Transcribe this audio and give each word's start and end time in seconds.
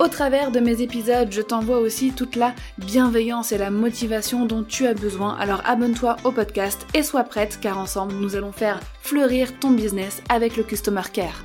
Au 0.00 0.08
travers 0.08 0.50
de 0.50 0.58
mes 0.58 0.82
épisodes, 0.82 1.30
je 1.30 1.40
t'envoie 1.40 1.78
aussi 1.78 2.10
toute 2.10 2.34
la 2.34 2.52
bienveillance 2.78 3.52
et 3.52 3.58
la 3.58 3.70
motivation 3.70 4.44
dont 4.44 4.64
tu 4.64 4.88
as 4.88 4.94
besoin. 4.94 5.36
Alors 5.36 5.62
abonne-toi 5.64 6.16
au 6.24 6.32
podcast 6.32 6.84
et 6.94 7.04
sois 7.04 7.22
prête 7.22 7.60
car 7.60 7.78
ensemble 7.78 8.14
nous 8.14 8.34
allons 8.34 8.50
faire 8.50 8.80
fleurir 9.00 9.56
ton 9.60 9.70
business 9.70 10.20
avec 10.28 10.56
le 10.56 10.64
Customer 10.64 11.02
Care. 11.12 11.44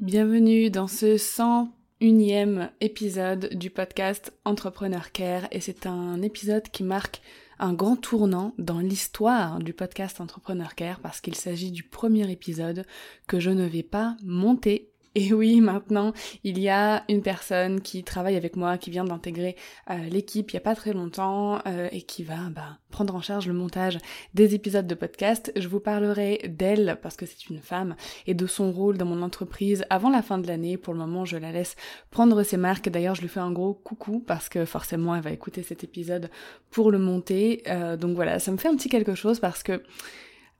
Bienvenue 0.00 0.70
dans 0.70 0.88
ce 0.88 1.16
101e 1.16 2.70
épisode 2.80 3.50
du 3.54 3.70
podcast 3.70 4.32
Entrepreneur 4.44 5.12
Care 5.12 5.46
et 5.52 5.60
c'est 5.60 5.86
un 5.86 6.22
épisode 6.22 6.68
qui 6.72 6.82
marque 6.82 7.22
un 7.60 7.74
grand 7.74 7.96
tournant 7.96 8.54
dans 8.58 8.80
l'histoire 8.80 9.58
du 9.58 9.74
podcast 9.74 10.20
Entrepreneur 10.20 10.74
Care 10.74 10.98
parce 11.00 11.20
qu'il 11.20 11.34
s'agit 11.34 11.70
du 11.70 11.82
premier 11.82 12.30
épisode 12.32 12.86
que 13.26 13.38
je 13.38 13.50
ne 13.50 13.66
vais 13.66 13.82
pas 13.82 14.16
monter 14.24 14.89
et 15.16 15.32
oui, 15.32 15.60
maintenant, 15.60 16.12
il 16.44 16.58
y 16.60 16.68
a 16.68 17.02
une 17.08 17.22
personne 17.22 17.80
qui 17.80 18.04
travaille 18.04 18.36
avec 18.36 18.54
moi, 18.54 18.78
qui 18.78 18.90
vient 18.90 19.04
d'intégrer 19.04 19.56
euh, 19.90 19.96
l'équipe 20.08 20.52
il 20.52 20.54
y 20.54 20.56
a 20.56 20.60
pas 20.60 20.76
très 20.76 20.92
longtemps 20.92 21.58
euh, 21.66 21.88
et 21.90 22.02
qui 22.02 22.22
va 22.22 22.48
bah, 22.50 22.78
prendre 22.90 23.16
en 23.16 23.20
charge 23.20 23.48
le 23.48 23.52
montage 23.52 23.98
des 24.34 24.54
épisodes 24.54 24.86
de 24.86 24.94
podcast. 24.94 25.52
Je 25.56 25.66
vous 25.66 25.80
parlerai 25.80 26.42
d'elle 26.48 26.96
parce 27.02 27.16
que 27.16 27.26
c'est 27.26 27.48
une 27.50 27.58
femme 27.58 27.96
et 28.28 28.34
de 28.34 28.46
son 28.46 28.70
rôle 28.70 28.98
dans 28.98 29.04
mon 29.04 29.22
entreprise 29.22 29.84
avant 29.90 30.10
la 30.10 30.22
fin 30.22 30.38
de 30.38 30.46
l'année. 30.46 30.76
Pour 30.76 30.94
le 30.94 31.00
moment, 31.00 31.24
je 31.24 31.36
la 31.36 31.50
laisse 31.50 31.74
prendre 32.12 32.40
ses 32.44 32.56
marques. 32.56 32.88
D'ailleurs, 32.88 33.16
je 33.16 33.22
lui 33.22 33.28
fais 33.28 33.40
un 33.40 33.50
gros 33.50 33.74
coucou 33.74 34.22
parce 34.24 34.48
que 34.48 34.64
forcément, 34.64 35.16
elle 35.16 35.22
va 35.22 35.32
écouter 35.32 35.64
cet 35.64 35.82
épisode 35.82 36.30
pour 36.70 36.92
le 36.92 36.98
monter. 36.98 37.64
Euh, 37.66 37.96
donc 37.96 38.14
voilà, 38.14 38.38
ça 38.38 38.52
me 38.52 38.58
fait 38.58 38.68
un 38.68 38.76
petit 38.76 38.88
quelque 38.88 39.16
chose 39.16 39.40
parce 39.40 39.64
que 39.64 39.82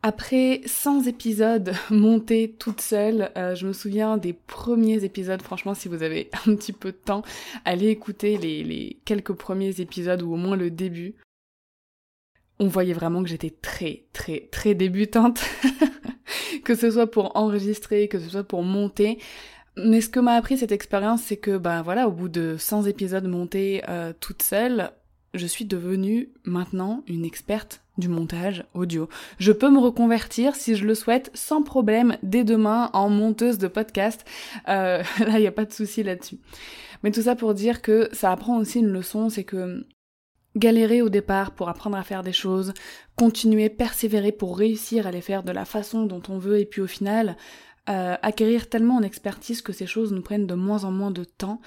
après 0.02 0.62
100 0.64 1.02
épisodes 1.06 1.72
montés 1.90 2.54
toute 2.58 2.80
seule, 2.80 3.30
euh, 3.36 3.54
je 3.54 3.66
me 3.66 3.72
souviens 3.72 4.16
des 4.16 4.32
premiers 4.32 5.04
épisodes, 5.04 5.42
franchement 5.42 5.74
si 5.74 5.88
vous 5.88 6.02
avez 6.02 6.30
un 6.46 6.54
petit 6.54 6.72
peu 6.72 6.92
de 6.92 6.96
temps, 6.96 7.22
allez 7.64 7.88
écouter 7.88 8.38
les, 8.38 8.98
quelques 9.04 9.34
premiers 9.34 9.80
épisodes 9.80 10.22
ou 10.22 10.32
au 10.32 10.36
moins 10.36 10.56
le 10.56 10.70
début. 10.70 11.14
On 12.58 12.68
voyait 12.68 12.92
vraiment 12.92 13.22
que 13.22 13.28
j'étais 13.28 13.50
très 13.50 14.04
très 14.12 14.48
très 14.50 14.74
débutante, 14.74 15.40
que 16.64 16.74
ce 16.74 16.90
soit 16.90 17.10
pour 17.10 17.36
enregistrer, 17.36 18.08
que 18.08 18.18
ce 18.18 18.28
soit 18.28 18.44
pour 18.44 18.62
monter. 18.62 19.18
Mais 19.76 20.00
ce 20.00 20.10
que 20.10 20.20
m'a 20.20 20.34
appris 20.34 20.58
cette 20.58 20.72
expérience, 20.72 21.22
c'est 21.22 21.38
que 21.38 21.56
ben 21.56 21.80
voilà, 21.80 22.08
au 22.08 22.10
bout 22.10 22.28
de 22.28 22.56
100 22.58 22.84
épisodes 22.84 23.26
montés 23.26 23.82
euh, 23.88 24.12
toute 24.18 24.42
seule, 24.42 24.90
je 25.32 25.46
suis 25.46 25.64
devenue 25.64 26.30
maintenant 26.44 27.02
une 27.06 27.24
experte 27.24 27.82
du 28.00 28.08
montage 28.08 28.64
audio. 28.74 29.08
Je 29.38 29.52
peux 29.52 29.70
me 29.70 29.78
reconvertir 29.78 30.56
si 30.56 30.74
je 30.74 30.84
le 30.84 30.94
souhaite 30.94 31.30
sans 31.34 31.62
problème 31.62 32.16
dès 32.22 32.42
demain 32.42 32.90
en 32.92 33.08
monteuse 33.08 33.58
de 33.58 33.68
podcast. 33.68 34.24
Euh, 34.68 35.02
là, 35.20 35.38
il 35.38 35.40
n'y 35.40 35.46
a 35.46 35.52
pas 35.52 35.64
de 35.64 35.72
souci 35.72 36.02
là-dessus. 36.02 36.38
Mais 37.02 37.10
tout 37.12 37.22
ça 37.22 37.36
pour 37.36 37.54
dire 37.54 37.82
que 37.82 38.08
ça 38.12 38.32
apprend 38.32 38.58
aussi 38.58 38.80
une 38.80 38.92
leçon, 38.92 39.28
c'est 39.28 39.44
que 39.44 39.86
galérer 40.56 41.00
au 41.02 41.08
départ 41.08 41.52
pour 41.52 41.68
apprendre 41.68 41.96
à 41.96 42.02
faire 42.02 42.22
des 42.22 42.32
choses, 42.32 42.74
continuer, 43.16 43.68
persévérer 43.68 44.32
pour 44.32 44.58
réussir 44.58 45.06
à 45.06 45.10
les 45.10 45.20
faire 45.20 45.42
de 45.42 45.52
la 45.52 45.64
façon 45.64 46.06
dont 46.06 46.22
on 46.28 46.38
veut 46.38 46.58
et 46.58 46.66
puis 46.66 46.80
au 46.80 46.86
final 46.86 47.36
euh, 47.88 48.16
acquérir 48.22 48.68
tellement 48.68 48.96
en 48.96 49.02
expertise 49.02 49.62
que 49.62 49.72
ces 49.72 49.86
choses 49.86 50.12
nous 50.12 50.22
prennent 50.22 50.46
de 50.46 50.54
moins 50.54 50.84
en 50.84 50.90
moins 50.90 51.12
de 51.12 51.24
temps 51.24 51.60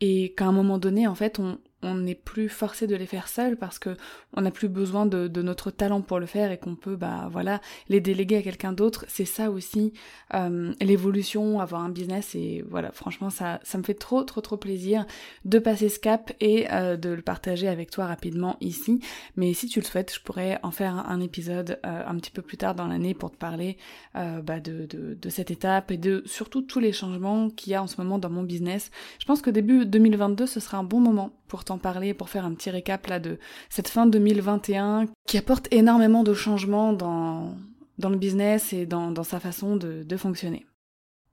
et 0.00 0.32
qu'à 0.34 0.46
un 0.46 0.52
moment 0.52 0.78
donné 0.78 1.06
en 1.06 1.14
fait 1.14 1.38
on, 1.38 1.58
on 1.82 1.94
n'est 1.94 2.14
plus 2.14 2.48
forcé 2.48 2.86
de 2.86 2.94
les 2.94 3.06
faire 3.06 3.28
seuls 3.28 3.56
parce 3.56 3.78
que 3.78 3.96
on 4.34 4.42
n'a 4.42 4.50
plus 4.50 4.68
besoin 4.68 5.06
de, 5.06 5.28
notre 5.40 5.70
talent 5.70 6.02
pour 6.02 6.20
le 6.20 6.26
faire 6.26 6.52
et 6.52 6.58
qu'on 6.58 6.74
peut 6.74 6.96
bah 6.96 7.28
voilà 7.32 7.60
les 7.88 8.00
déléguer 8.00 8.36
à 8.36 8.42
quelqu'un 8.42 8.72
d'autre. 8.72 9.04
C'est 9.08 9.24
ça 9.24 9.50
aussi 9.50 9.92
euh, 10.34 10.72
l'évolution 10.80 11.60
avoir 11.60 11.82
un 11.82 11.88
business 11.88 12.34
et 12.34 12.62
voilà 12.68 12.92
franchement 12.92 13.30
ça 13.30 13.60
me 13.74 13.82
fait 13.82 13.94
trop 13.94 14.22
trop 14.22 14.40
trop 14.40 14.56
plaisir 14.56 15.06
de 15.44 15.58
passer 15.58 15.88
ce 15.88 15.98
cap 15.98 16.32
et 16.40 16.70
euh, 16.70 16.96
de 16.96 17.10
le 17.10 17.22
partager 17.22 17.68
avec 17.68 17.90
toi 17.90 18.06
rapidement 18.06 18.56
ici. 18.60 19.00
Mais 19.36 19.54
si 19.54 19.66
tu 19.66 19.80
le 19.80 19.86
souhaites 19.86 20.12
je 20.14 20.20
pourrais 20.20 20.58
en 20.62 20.70
faire 20.70 20.94
un, 20.94 21.20
épisode 21.20 21.78
euh, 21.86 22.02
un 22.06 22.16
petit 22.16 22.30
peu 22.30 22.42
plus 22.42 22.56
tard 22.56 22.74
dans 22.74 22.86
l'année 22.86 23.14
pour 23.14 23.30
te 23.30 23.36
parler 23.36 23.76
bah 24.14 24.60
de, 24.60 25.16
cette 25.28 25.50
étape 25.50 25.90
et 25.90 25.96
de 25.96 26.22
surtout 26.26 26.62
tous 26.62 26.80
les 26.80 26.92
changements 26.92 27.48
qu'il 27.48 27.72
y 27.72 27.74
a 27.74 27.82
en 27.82 27.86
ce 27.86 28.00
moment 28.00 28.18
dans 28.18 28.30
mon 28.30 28.42
business. 28.42 28.90
Je 29.18 29.24
pense 29.24 29.40
que 29.40 29.50
début 29.50 29.86
2022 29.86 30.46
ce 30.46 30.60
sera 30.60 30.78
un 30.78 30.84
bon 30.84 31.00
moment 31.00 31.32
pour 31.48 31.64
parler, 31.78 32.14
pour 32.14 32.28
faire 32.28 32.44
un 32.44 32.54
petit 32.54 32.70
récap 32.70 33.06
là 33.06 33.18
de 33.18 33.38
cette 33.68 33.88
fin 33.88 34.06
2021 34.06 35.06
qui 35.26 35.38
apporte 35.38 35.68
énormément 35.72 36.22
de 36.22 36.34
changements 36.34 36.92
dans, 36.92 37.54
dans 37.98 38.10
le 38.10 38.16
business 38.16 38.72
et 38.72 38.86
dans, 38.86 39.10
dans 39.10 39.24
sa 39.24 39.40
façon 39.40 39.76
de, 39.76 40.02
de 40.02 40.16
fonctionner. 40.16 40.66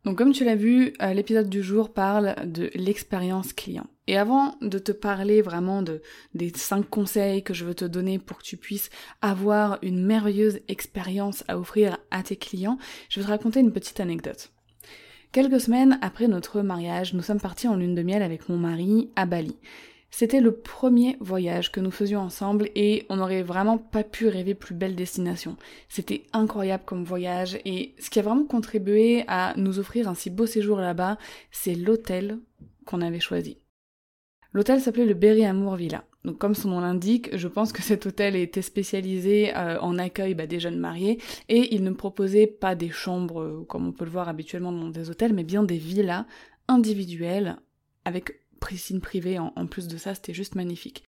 Donc 0.07 0.17
comme 0.17 0.31
tu 0.31 0.45
l'as 0.45 0.55
vu, 0.55 0.93
euh, 1.01 1.13
l'épisode 1.13 1.49
du 1.49 1.61
jour 1.61 1.91
parle 1.91 2.35
de 2.45 2.69
l'expérience 2.75 3.51
client. 3.51 3.87
Et 4.07 4.17
avant 4.17 4.55
de 4.61 4.79
te 4.79 4.93
parler 4.93 5.41
vraiment 5.41 5.81
de, 5.81 6.01
des 6.33 6.49
cinq 6.55 6.89
conseils 6.89 7.43
que 7.43 7.53
je 7.53 7.65
veux 7.65 7.73
te 7.73 7.83
donner 7.83 8.17
pour 8.17 8.37
que 8.37 8.43
tu 8.43 8.55
puisses 8.55 8.89
avoir 9.21 9.79
une 9.81 10.05
merveilleuse 10.05 10.61
expérience 10.69 11.43
à 11.49 11.59
offrir 11.59 11.97
à 12.09 12.23
tes 12.23 12.37
clients, 12.37 12.77
je 13.09 13.19
vais 13.19 13.25
te 13.25 13.31
raconter 13.31 13.59
une 13.59 13.73
petite 13.73 13.99
anecdote. 13.99 14.53
Quelques 15.33 15.59
semaines 15.59 15.99
après 16.01 16.29
notre 16.29 16.61
mariage, 16.61 17.13
nous 17.13 17.21
sommes 17.21 17.41
partis 17.41 17.67
en 17.67 17.75
lune 17.75 17.93
de 17.95 18.01
miel 18.01 18.21
avec 18.21 18.47
mon 18.47 18.57
mari 18.57 19.11
à 19.17 19.25
Bali. 19.25 19.57
C'était 20.09 20.41
le 20.41 20.53
premier 20.53 21.18
voyage 21.19 21.72
que 21.72 21.79
nous 21.79 21.91
faisions 21.91 22.22
ensemble 22.22 22.69
et 22.75 23.06
on 23.09 23.18
n'aurait 23.18 23.44
vraiment 23.44 23.78
pas 23.78 24.03
pu 24.03 24.28
rêver 24.28 24.56
plus 24.56 24.73
belle 24.73 24.95
destination. 24.95 25.57
C'était 25.90 26.23
incroyable 26.34 26.84
comme 26.85 27.03
voyage 27.03 27.59
et 27.66 27.94
ce 28.00 28.09
qui 28.09 28.19
a 28.19 28.23
vraiment 28.23 28.45
contribué 28.45 29.25
à 29.28 29.53
nous 29.57 29.79
offrir 29.79 30.07
un 30.07 30.16
si 30.16 30.29
beau 30.29 30.45
séjour 30.45 30.79
là-bas, 30.79 31.18
c'est 31.51 31.75
l'hôtel 31.75 32.40
qu'on 32.85 33.01
avait 33.01 33.19
choisi. 33.19 33.57
L'hôtel 34.53 34.79
s'appelait 34.79 35.06
le 35.06 35.13
Berry 35.13 35.45
Amour 35.45 35.75
Villa. 35.75 36.03
Comme 36.39 36.56
son 36.56 36.69
nom 36.69 36.79
l'indique, 36.79 37.35
je 37.38 37.47
pense 37.47 37.72
que 37.72 37.81
cet 37.81 38.06
hôtel 38.06 38.35
était 38.35 38.62
spécialisé 38.62 39.56
euh, 39.56 39.79
en 39.79 39.97
accueil 39.97 40.34
bah, 40.34 40.47
des 40.47 40.59
jeunes 40.59 40.79
mariés 40.79 41.19
et 41.47 41.75
il 41.75 41.84
ne 41.84 41.91
proposait 41.91 42.47
pas 42.47 42.75
des 42.75 42.89
chambres 42.89 43.41
euh, 43.41 43.66
comme 43.68 43.88
on 43.88 43.91
peut 43.91 44.06
le 44.06 44.12
voir 44.12 44.28
habituellement 44.28 44.72
dans 44.72 44.89
des 44.89 45.09
hôtels, 45.09 45.34
mais 45.34 45.44
bien 45.44 45.63
des 45.63 45.78
villas 45.78 46.25
individuelles 46.68 47.57
avec 48.03 48.39
piscine 48.59 49.01
privée 49.01 49.39
en, 49.39 49.68
plus 49.68 49.88
de 49.88 49.98
ça, 49.98 50.15
c'était 50.15 50.33
juste 50.33 50.56
magnifique. 50.56 51.04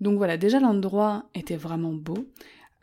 Donc 0.00 0.18
voilà, 0.18 0.36
déjà 0.36 0.60
l'endroit 0.60 1.28
était 1.34 1.56
vraiment 1.56 1.92
beau. 1.92 2.26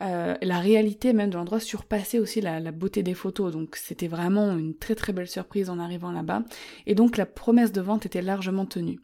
Euh, 0.02 0.36
la 0.42 0.58
réalité 0.58 1.12
même 1.12 1.30
de 1.30 1.36
l'endroit 1.36 1.60
surpassait 1.60 2.18
aussi 2.18 2.40
la, 2.40 2.58
la, 2.58 2.72
beauté 2.72 3.02
des 3.02 3.14
photos, 3.14 3.52
donc 3.52 3.76
c'était 3.76 4.08
vraiment 4.08 4.56
une 4.58 4.76
très 4.76 4.96
très 4.96 5.12
belle 5.12 5.28
surprise 5.28 5.70
en 5.70 5.78
arrivant 5.78 6.10
là-bas, 6.10 6.42
et 6.86 6.96
donc 6.96 7.16
la 7.16 7.26
promesse 7.26 7.70
de 7.70 7.80
vente 7.80 8.04
était 8.04 8.20
largement 8.20 8.66
tenue. 8.66 8.98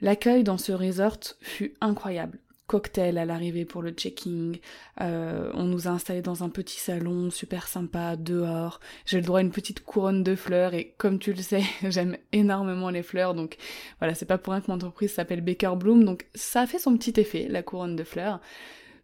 L'accueil 0.00 0.44
dans 0.44 0.58
ce 0.58 0.70
resort 0.70 1.18
fut 1.40 1.74
incroyable 1.80 2.38
cocktail 2.68 3.18
à 3.18 3.24
l'arrivée 3.24 3.64
pour 3.64 3.82
le 3.82 3.90
checking. 3.90 4.58
Euh, 5.00 5.50
on 5.54 5.64
nous 5.64 5.88
a 5.88 5.90
installés 5.90 6.22
dans 6.22 6.44
un 6.44 6.50
petit 6.50 6.78
salon 6.78 7.30
super 7.30 7.66
sympa 7.66 8.14
dehors. 8.14 8.78
J'ai 9.06 9.16
le 9.16 9.24
droit 9.24 9.40
à 9.40 9.42
une 9.42 9.50
petite 9.50 9.84
couronne 9.84 10.22
de 10.22 10.36
fleurs 10.36 10.74
et 10.74 10.94
comme 10.98 11.18
tu 11.18 11.32
le 11.32 11.42
sais, 11.42 11.62
j'aime 11.82 12.16
énormément 12.30 12.90
les 12.90 13.02
fleurs 13.02 13.34
donc 13.34 13.56
voilà, 13.98 14.14
c'est 14.14 14.26
pas 14.26 14.38
pour 14.38 14.52
rien 14.52 14.62
que 14.62 14.70
mon 14.70 14.76
entreprise 14.76 15.12
s'appelle 15.12 15.40
Baker 15.40 15.72
Bloom 15.76 16.04
donc 16.04 16.26
ça 16.34 16.60
a 16.60 16.66
fait 16.66 16.78
son 16.78 16.96
petit 16.96 17.18
effet 17.18 17.48
la 17.48 17.64
couronne 17.64 17.96
de 17.96 18.04
fleurs. 18.04 18.40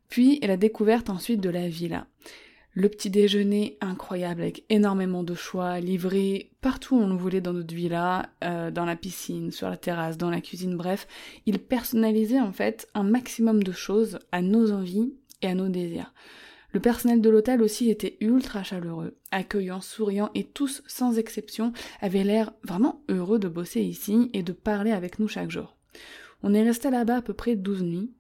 Puis 0.08 0.38
la 0.42 0.56
découverte 0.56 1.10
ensuite 1.10 1.40
de 1.40 1.50
la 1.50 1.66
villa. 1.66 2.06
Le 2.76 2.88
petit 2.88 3.08
déjeuner 3.08 3.78
incroyable 3.80 4.42
avec 4.42 4.64
énormément 4.68 5.22
de 5.22 5.34
choix, 5.34 5.78
livrés 5.78 6.50
partout 6.60 6.96
où 6.96 6.98
on 6.98 7.08
le 7.08 7.14
voulait 7.14 7.40
dans 7.40 7.52
notre 7.52 7.72
villa, 7.72 8.30
euh, 8.42 8.72
dans 8.72 8.84
la 8.84 8.96
piscine, 8.96 9.52
sur 9.52 9.70
la 9.70 9.76
terrasse, 9.76 10.18
dans 10.18 10.28
la 10.28 10.40
cuisine, 10.40 10.76
bref, 10.76 11.06
il 11.46 11.60
personnalisait 11.60 12.40
en 12.40 12.52
fait 12.52 12.88
un 12.94 13.04
maximum 13.04 13.62
de 13.62 13.70
choses 13.70 14.18
à 14.32 14.42
nos 14.42 14.72
envies 14.72 15.14
et 15.40 15.46
à 15.46 15.54
nos 15.54 15.68
désirs. 15.68 16.12
Le 16.72 16.80
personnel 16.80 17.20
de 17.20 17.30
l'hôtel 17.30 17.62
aussi 17.62 17.90
était 17.90 18.16
ultra 18.20 18.64
chaleureux, 18.64 19.16
accueillant, 19.30 19.80
souriant 19.80 20.30
et 20.34 20.42
tous, 20.42 20.82
sans 20.88 21.16
exception, 21.16 21.72
avaient 22.00 22.24
l'air 22.24 22.52
vraiment 22.64 23.04
heureux 23.08 23.38
de 23.38 23.46
bosser 23.46 23.82
ici 23.82 24.30
et 24.32 24.42
de 24.42 24.52
parler 24.52 24.90
avec 24.90 25.20
nous 25.20 25.28
chaque 25.28 25.52
jour. 25.52 25.76
On 26.42 26.52
est 26.52 26.64
resté 26.64 26.90
là-bas 26.90 27.18
à 27.18 27.22
peu 27.22 27.34
près 27.34 27.54
12 27.54 27.84
nuits, 27.84 28.10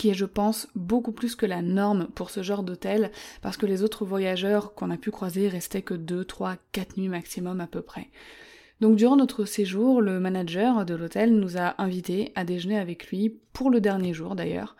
qui 0.00 0.08
est 0.08 0.14
je 0.14 0.24
pense 0.24 0.66
beaucoup 0.74 1.12
plus 1.12 1.36
que 1.36 1.44
la 1.44 1.60
norme 1.60 2.08
pour 2.14 2.30
ce 2.30 2.42
genre 2.42 2.62
d'hôtel, 2.62 3.10
parce 3.42 3.58
que 3.58 3.66
les 3.66 3.82
autres 3.82 4.06
voyageurs 4.06 4.72
qu'on 4.72 4.90
a 4.90 4.96
pu 4.96 5.10
croiser 5.10 5.46
restaient 5.46 5.82
que 5.82 5.92
2, 5.92 6.24
3, 6.24 6.56
4 6.72 6.96
nuits 6.96 7.10
maximum 7.10 7.60
à 7.60 7.66
peu 7.66 7.82
près. 7.82 8.08
Donc 8.80 8.96
durant 8.96 9.16
notre 9.16 9.44
séjour, 9.44 10.00
le 10.00 10.18
manager 10.18 10.86
de 10.86 10.94
l'hôtel 10.94 11.38
nous 11.38 11.58
a 11.58 11.74
invités 11.76 12.32
à 12.34 12.44
déjeuner 12.44 12.78
avec 12.78 13.08
lui, 13.08 13.40
pour 13.52 13.68
le 13.68 13.82
dernier 13.82 14.14
jour 14.14 14.36
d'ailleurs, 14.36 14.74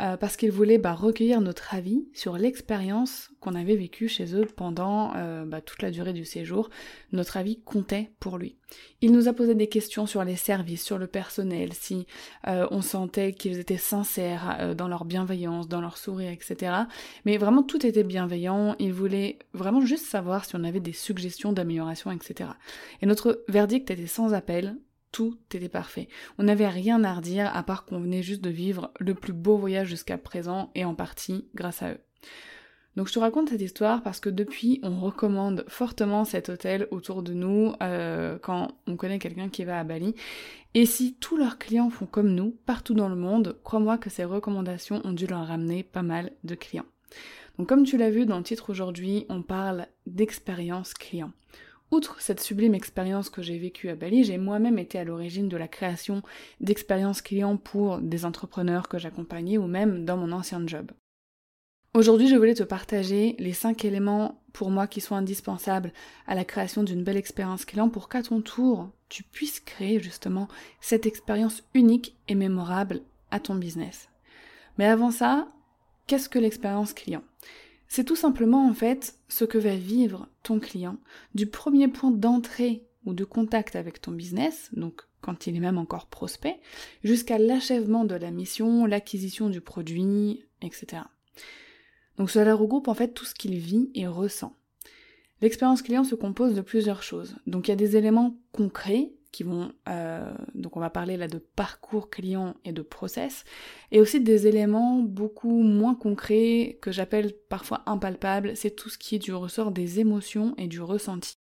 euh, 0.00 0.16
parce 0.16 0.36
qu'ils 0.36 0.52
voulaient 0.52 0.78
bah, 0.78 0.94
recueillir 0.94 1.40
notre 1.40 1.74
avis 1.74 2.06
sur 2.14 2.38
l'expérience 2.38 3.30
qu'on 3.40 3.54
avait 3.54 3.76
vécue 3.76 4.08
chez 4.08 4.34
eux 4.34 4.44
pendant 4.44 5.12
euh, 5.16 5.44
bah, 5.44 5.60
toute 5.60 5.82
la 5.82 5.90
durée 5.90 6.12
du 6.12 6.24
séjour. 6.24 6.70
Notre 7.12 7.36
avis 7.36 7.60
comptait 7.62 8.10
pour 8.20 8.38
lui. 8.38 8.56
Il 9.00 9.12
nous 9.12 9.28
a 9.28 9.32
posé 9.32 9.54
des 9.54 9.68
questions 9.68 10.06
sur 10.06 10.22
les 10.24 10.36
services, 10.36 10.84
sur 10.84 10.98
le 10.98 11.06
personnel, 11.06 11.72
si 11.72 12.06
euh, 12.46 12.66
on 12.70 12.82
sentait 12.82 13.32
qu'ils 13.32 13.58
étaient 13.58 13.76
sincères 13.76 14.74
dans 14.76 14.88
leur 14.88 15.04
bienveillance, 15.04 15.68
dans 15.68 15.80
leur 15.80 15.96
sourire, 15.96 16.30
etc. 16.30 16.72
Mais 17.24 17.36
vraiment 17.36 17.62
tout 17.62 17.84
était 17.84 18.04
bienveillant. 18.04 18.76
Il 18.78 18.92
voulait 18.92 19.38
vraiment 19.52 19.80
juste 19.80 20.06
savoir 20.06 20.44
si 20.44 20.54
on 20.54 20.64
avait 20.64 20.80
des 20.80 20.92
suggestions 20.92 21.52
d'amélioration, 21.52 22.12
etc. 22.12 22.50
Et 23.02 23.06
notre 23.06 23.44
verdict 23.48 23.90
était 23.90 24.06
sans 24.06 24.34
appel 24.34 24.76
tout 25.12 25.38
était 25.52 25.68
parfait. 25.68 26.08
On 26.38 26.44
n'avait 26.44 26.68
rien 26.68 27.02
à 27.04 27.14
redire 27.14 27.54
à 27.54 27.62
part 27.62 27.84
qu'on 27.84 28.00
venait 28.00 28.22
juste 28.22 28.42
de 28.42 28.50
vivre 28.50 28.92
le 28.98 29.14
plus 29.14 29.32
beau 29.32 29.56
voyage 29.56 29.88
jusqu'à 29.88 30.18
présent 30.18 30.70
et 30.74 30.84
en 30.84 30.94
partie 30.94 31.48
grâce 31.54 31.82
à 31.82 31.92
eux. 31.92 32.00
Donc 32.96 33.06
je 33.06 33.12
te 33.12 33.18
raconte 33.20 33.50
cette 33.50 33.60
histoire 33.60 34.02
parce 34.02 34.18
que 34.18 34.28
depuis 34.28 34.80
on 34.82 34.98
recommande 34.98 35.64
fortement 35.68 36.24
cet 36.24 36.48
hôtel 36.48 36.88
autour 36.90 37.22
de 37.22 37.32
nous 37.32 37.72
euh, 37.80 38.38
quand 38.42 38.72
on 38.88 38.96
connaît 38.96 39.20
quelqu'un 39.20 39.48
qui 39.48 39.64
va 39.64 39.78
à 39.78 39.84
Bali. 39.84 40.16
Et 40.74 40.84
si 40.84 41.14
tous 41.14 41.36
leurs 41.36 41.58
clients 41.58 41.90
font 41.90 42.06
comme 42.06 42.34
nous 42.34 42.56
partout 42.66 42.94
dans 42.94 43.08
le 43.08 43.14
monde, 43.14 43.56
crois-moi 43.62 43.98
que 43.98 44.10
ces 44.10 44.24
recommandations 44.24 45.00
ont 45.04 45.12
dû 45.12 45.28
leur 45.28 45.46
ramener 45.46 45.84
pas 45.84 46.02
mal 46.02 46.32
de 46.42 46.56
clients. 46.56 46.86
Donc 47.56 47.68
comme 47.68 47.84
tu 47.84 47.98
l'as 47.98 48.10
vu 48.10 48.26
dans 48.26 48.38
le 48.38 48.42
titre 48.42 48.70
aujourd'hui, 48.70 49.26
on 49.28 49.42
parle 49.42 49.86
d'expérience 50.06 50.92
client. 50.92 51.30
Outre 51.90 52.20
cette 52.20 52.40
sublime 52.40 52.74
expérience 52.74 53.30
que 53.30 53.40
j'ai 53.40 53.58
vécue 53.58 53.88
à 53.88 53.94
Bali, 53.94 54.22
j'ai 54.22 54.36
moi-même 54.36 54.78
été 54.78 54.98
à 54.98 55.04
l'origine 55.04 55.48
de 55.48 55.56
la 55.56 55.68
création 55.68 56.22
d'expériences 56.60 57.22
clients 57.22 57.56
pour 57.56 57.98
des 57.98 58.26
entrepreneurs 58.26 58.88
que 58.88 58.98
j'accompagnais 58.98 59.56
ou 59.56 59.66
même 59.66 60.04
dans 60.04 60.18
mon 60.18 60.32
ancien 60.32 60.62
job. 60.66 60.92
Aujourd'hui, 61.94 62.28
je 62.28 62.36
voulais 62.36 62.54
te 62.54 62.62
partager 62.62 63.34
les 63.38 63.54
5 63.54 63.86
éléments 63.86 64.42
pour 64.52 64.70
moi 64.70 64.86
qui 64.86 65.00
sont 65.00 65.14
indispensables 65.14 65.92
à 66.26 66.34
la 66.34 66.44
création 66.44 66.82
d'une 66.82 67.02
belle 67.02 67.16
expérience 67.16 67.64
client 67.64 67.88
pour 67.88 68.10
qu'à 68.10 68.22
ton 68.22 68.42
tour, 68.42 68.90
tu 69.08 69.22
puisses 69.22 69.60
créer 69.60 69.98
justement 69.98 70.48
cette 70.82 71.06
expérience 71.06 71.62
unique 71.72 72.14
et 72.28 72.34
mémorable 72.34 73.00
à 73.30 73.40
ton 73.40 73.54
business. 73.54 74.10
Mais 74.76 74.86
avant 74.86 75.10
ça, 75.10 75.48
qu'est-ce 76.06 76.28
que 76.28 76.38
l'expérience 76.38 76.92
client? 76.92 77.22
C'est 77.88 78.04
tout 78.04 78.16
simplement 78.16 78.68
en 78.68 78.74
fait 78.74 79.16
ce 79.28 79.44
que 79.44 79.58
va 79.58 79.74
vivre 79.74 80.28
ton 80.42 80.60
client 80.60 80.98
du 81.34 81.46
premier 81.46 81.88
point 81.88 82.10
d'entrée 82.10 82.86
ou 83.04 83.14
de 83.14 83.24
contact 83.24 83.76
avec 83.76 84.00
ton 84.00 84.12
business, 84.12 84.70
donc 84.74 85.02
quand 85.20 85.46
il 85.46 85.56
est 85.56 85.60
même 85.60 85.78
encore 85.78 86.06
prospect, 86.06 86.60
jusqu'à 87.02 87.38
l'achèvement 87.38 88.04
de 88.04 88.14
la 88.14 88.30
mission, 88.30 88.86
l'acquisition 88.86 89.48
du 89.48 89.60
produit, 89.60 90.44
etc. 90.62 91.02
Donc 92.18 92.30
cela 92.30 92.54
regroupe 92.54 92.88
en 92.88 92.94
fait 92.94 93.14
tout 93.14 93.24
ce 93.24 93.34
qu'il 93.34 93.56
vit 93.56 93.90
et 93.94 94.06
ressent. 94.06 94.54
L'expérience 95.40 95.82
client 95.82 96.04
se 96.04 96.14
compose 96.14 96.54
de 96.54 96.60
plusieurs 96.60 97.02
choses. 97.02 97.36
Donc 97.46 97.68
il 97.68 97.70
y 97.70 97.72
a 97.72 97.76
des 97.76 97.96
éléments 97.96 98.36
concrets 98.52 99.12
qui 99.32 99.42
vont 99.42 99.72
euh, 99.88 100.32
donc 100.54 100.76
on 100.76 100.80
va 100.80 100.90
parler 100.90 101.16
là 101.16 101.28
de 101.28 101.38
parcours 101.38 102.10
client 102.10 102.54
et 102.64 102.72
de 102.72 102.82
process 102.82 103.44
et 103.92 104.00
aussi 104.00 104.20
des 104.20 104.46
éléments 104.46 105.00
beaucoup 105.00 105.62
moins 105.62 105.94
concrets 105.94 106.78
que 106.80 106.92
j'appelle 106.92 107.34
parfois 107.48 107.82
impalpables, 107.86 108.56
c'est 108.56 108.74
tout 108.74 108.88
ce 108.88 108.98
qui 108.98 109.16
est 109.16 109.20
du 109.20 109.34
ressort 109.34 109.70
des 109.70 110.00
émotions 110.00 110.54
et 110.56 110.66
du 110.66 110.80
ressenti. 110.80 111.36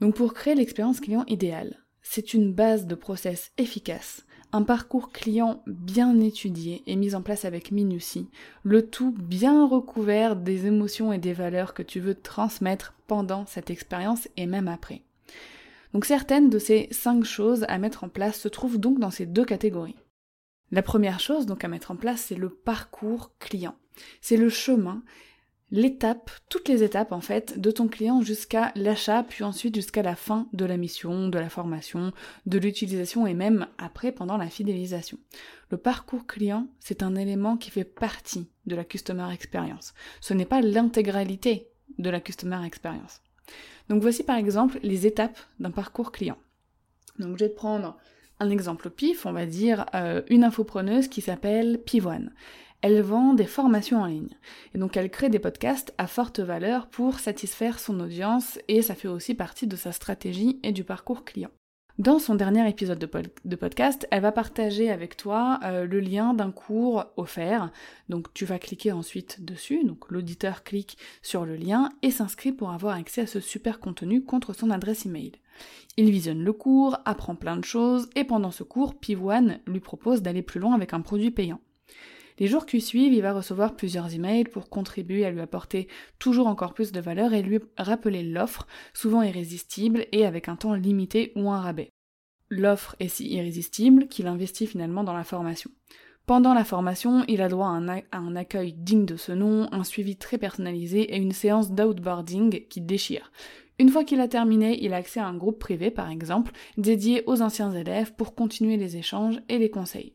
Donc 0.00 0.14
pour 0.14 0.34
créer 0.34 0.54
l'expérience 0.54 1.00
client 1.00 1.24
idéale, 1.26 1.84
c'est 2.02 2.34
une 2.34 2.52
base 2.52 2.86
de 2.86 2.94
process 2.94 3.52
efficace, 3.58 4.24
un 4.52 4.62
parcours 4.62 5.10
client 5.10 5.62
bien 5.66 6.20
étudié 6.20 6.82
et 6.86 6.94
mis 6.94 7.14
en 7.14 7.22
place 7.22 7.44
avec 7.44 7.72
minutie, 7.72 8.28
le 8.62 8.88
tout 8.88 9.10
bien 9.10 9.66
recouvert 9.66 10.36
des 10.36 10.66
émotions 10.66 11.12
et 11.12 11.18
des 11.18 11.32
valeurs 11.32 11.74
que 11.74 11.82
tu 11.82 11.98
veux 12.00 12.14
transmettre 12.14 12.94
pendant 13.06 13.46
cette 13.46 13.70
expérience 13.70 14.28
et 14.36 14.46
même 14.46 14.68
après. 14.68 15.02
Donc 15.94 16.04
certaines 16.04 16.50
de 16.50 16.58
ces 16.58 16.88
cinq 16.90 17.24
choses 17.24 17.64
à 17.68 17.78
mettre 17.78 18.02
en 18.02 18.08
place 18.08 18.38
se 18.38 18.48
trouvent 18.48 18.78
donc 18.78 18.98
dans 18.98 19.12
ces 19.12 19.26
deux 19.26 19.44
catégories. 19.44 19.96
La 20.72 20.82
première 20.82 21.20
chose 21.20 21.46
donc 21.46 21.62
à 21.62 21.68
mettre 21.68 21.92
en 21.92 21.96
place, 21.96 22.20
c'est 22.20 22.34
le 22.34 22.50
parcours 22.50 23.30
client. 23.38 23.76
C'est 24.20 24.36
le 24.36 24.48
chemin, 24.48 25.04
l'étape, 25.70 26.32
toutes 26.48 26.68
les 26.68 26.82
étapes 26.82 27.12
en 27.12 27.20
fait 27.20 27.60
de 27.60 27.70
ton 27.70 27.86
client 27.86 28.22
jusqu'à 28.22 28.72
l'achat, 28.74 29.22
puis 29.22 29.44
ensuite 29.44 29.76
jusqu'à 29.76 30.02
la 30.02 30.16
fin 30.16 30.48
de 30.52 30.64
la 30.64 30.76
mission, 30.76 31.28
de 31.28 31.38
la 31.38 31.48
formation, 31.48 32.12
de 32.46 32.58
l'utilisation 32.58 33.24
et 33.28 33.34
même 33.34 33.68
après 33.78 34.10
pendant 34.10 34.36
la 34.36 34.50
fidélisation. 34.50 35.18
Le 35.70 35.76
parcours 35.76 36.26
client, 36.26 36.66
c'est 36.80 37.04
un 37.04 37.14
élément 37.14 37.56
qui 37.56 37.70
fait 37.70 37.84
partie 37.84 38.48
de 38.66 38.74
la 38.74 38.84
customer 38.84 39.32
experience. 39.32 39.94
Ce 40.20 40.34
n'est 40.34 40.44
pas 40.44 40.60
l'intégralité 40.60 41.68
de 41.98 42.10
la 42.10 42.20
customer 42.20 42.66
experience. 42.66 43.20
Donc 43.88 44.02
voici 44.02 44.22
par 44.22 44.36
exemple 44.36 44.78
les 44.82 45.06
étapes 45.06 45.38
d'un 45.60 45.70
parcours 45.70 46.12
client. 46.12 46.38
Donc 47.18 47.38
je 47.38 47.44
vais 47.44 47.50
prendre 47.50 47.96
un 48.40 48.50
exemple 48.50 48.90
pif, 48.90 49.26
on 49.26 49.32
va 49.32 49.46
dire 49.46 49.86
euh, 49.94 50.22
une 50.28 50.44
infopreneuse 50.44 51.08
qui 51.08 51.20
s'appelle 51.20 51.80
Pivoine. 51.84 52.32
Elle 52.80 53.00
vend 53.00 53.32
des 53.32 53.46
formations 53.46 54.02
en 54.02 54.06
ligne. 54.06 54.36
Et 54.74 54.78
donc 54.78 54.96
elle 54.96 55.10
crée 55.10 55.30
des 55.30 55.38
podcasts 55.38 55.94
à 55.96 56.06
forte 56.06 56.40
valeur 56.40 56.88
pour 56.88 57.18
satisfaire 57.18 57.78
son 57.78 58.00
audience 58.00 58.58
et 58.68 58.82
ça 58.82 58.94
fait 58.94 59.08
aussi 59.08 59.34
partie 59.34 59.66
de 59.66 59.76
sa 59.76 59.92
stratégie 59.92 60.60
et 60.62 60.72
du 60.72 60.84
parcours 60.84 61.24
client. 61.24 61.50
Dans 61.98 62.18
son 62.18 62.34
dernier 62.34 62.68
épisode 62.68 62.98
de, 62.98 63.56
podcast, 63.56 64.08
elle 64.10 64.22
va 64.22 64.32
partager 64.32 64.90
avec 64.90 65.16
toi 65.16 65.60
euh, 65.62 65.86
le 65.86 66.00
lien 66.00 66.34
d'un 66.34 66.50
cours 66.50 67.04
offert. 67.16 67.70
Donc 68.08 68.34
tu 68.34 68.44
vas 68.44 68.58
cliquer 68.58 68.90
ensuite 68.90 69.44
dessus, 69.44 69.84
donc 69.84 70.10
l'auditeur 70.10 70.64
clique 70.64 70.98
sur 71.22 71.44
le 71.44 71.54
lien 71.54 71.90
et 72.02 72.10
s'inscrit 72.10 72.50
pour 72.50 72.70
avoir 72.70 72.96
accès 72.96 73.20
à 73.20 73.26
ce 73.28 73.38
super 73.38 73.78
contenu 73.78 74.24
contre 74.24 74.54
son 74.54 74.70
adresse 74.70 75.06
email. 75.06 75.34
Il 75.96 76.10
visionne 76.10 76.42
le 76.42 76.52
cours, 76.52 76.98
apprend 77.04 77.36
plein 77.36 77.56
de 77.56 77.64
choses 77.64 78.08
et 78.16 78.24
pendant 78.24 78.50
ce 78.50 78.64
cours, 78.64 78.98
Pivoine 78.98 79.60
lui 79.68 79.78
propose 79.78 80.20
d'aller 80.20 80.42
plus 80.42 80.58
loin 80.58 80.74
avec 80.74 80.94
un 80.94 81.00
produit 81.00 81.30
payant. 81.30 81.60
Les 82.38 82.48
jours 82.48 82.66
qui 82.66 82.80
suivent, 82.80 83.12
il 83.12 83.22
va 83.22 83.32
recevoir 83.32 83.76
plusieurs 83.76 84.12
emails 84.12 84.44
pour 84.44 84.68
contribuer 84.68 85.24
à 85.24 85.30
lui 85.30 85.40
apporter 85.40 85.86
toujours 86.18 86.48
encore 86.48 86.74
plus 86.74 86.90
de 86.90 87.00
valeur 87.00 87.32
et 87.32 87.42
lui 87.42 87.60
rappeler 87.76 88.24
l'offre, 88.24 88.66
souvent 88.92 89.22
irrésistible 89.22 90.06
et 90.10 90.26
avec 90.26 90.48
un 90.48 90.56
temps 90.56 90.74
limité 90.74 91.32
ou 91.36 91.50
un 91.50 91.60
rabais. 91.60 91.90
L'offre 92.50 92.96
est 92.98 93.08
si 93.08 93.28
irrésistible 93.28 94.08
qu'il 94.08 94.26
investit 94.26 94.66
finalement 94.66 95.04
dans 95.04 95.16
la 95.16 95.24
formation. 95.24 95.70
Pendant 96.26 96.54
la 96.54 96.64
formation, 96.64 97.22
il 97.28 97.42
a 97.42 97.48
droit 97.48 97.68
à 97.68 98.18
un, 98.18 98.36
accueil 98.36 98.72
digne 98.72 99.04
de 99.04 99.16
ce 99.16 99.30
nom, 99.32 99.68
un 99.72 99.84
suivi 99.84 100.16
très 100.16 100.38
personnalisé 100.38 101.14
et 101.14 101.18
une 101.18 101.32
séance 101.32 101.70
d'outboarding 101.70 102.66
qui 102.68 102.80
déchire. 102.80 103.30
Une 103.78 103.90
fois 103.90 104.04
qu'il 104.04 104.20
a 104.20 104.28
terminé, 104.28 104.82
il 104.82 104.94
a 104.94 104.96
accès 104.96 105.20
à 105.20 105.26
un 105.26 105.36
groupe 105.36 105.58
privé, 105.58 105.90
par 105.90 106.08
exemple, 106.08 106.52
dédié 106.78 107.24
aux 107.26 107.42
anciens 107.42 107.72
élèves 107.72 108.14
pour 108.14 108.34
continuer 108.34 108.76
les 108.78 108.96
échanges 108.96 109.42
et 109.48 109.58
les 109.58 109.70
conseils. 109.70 110.13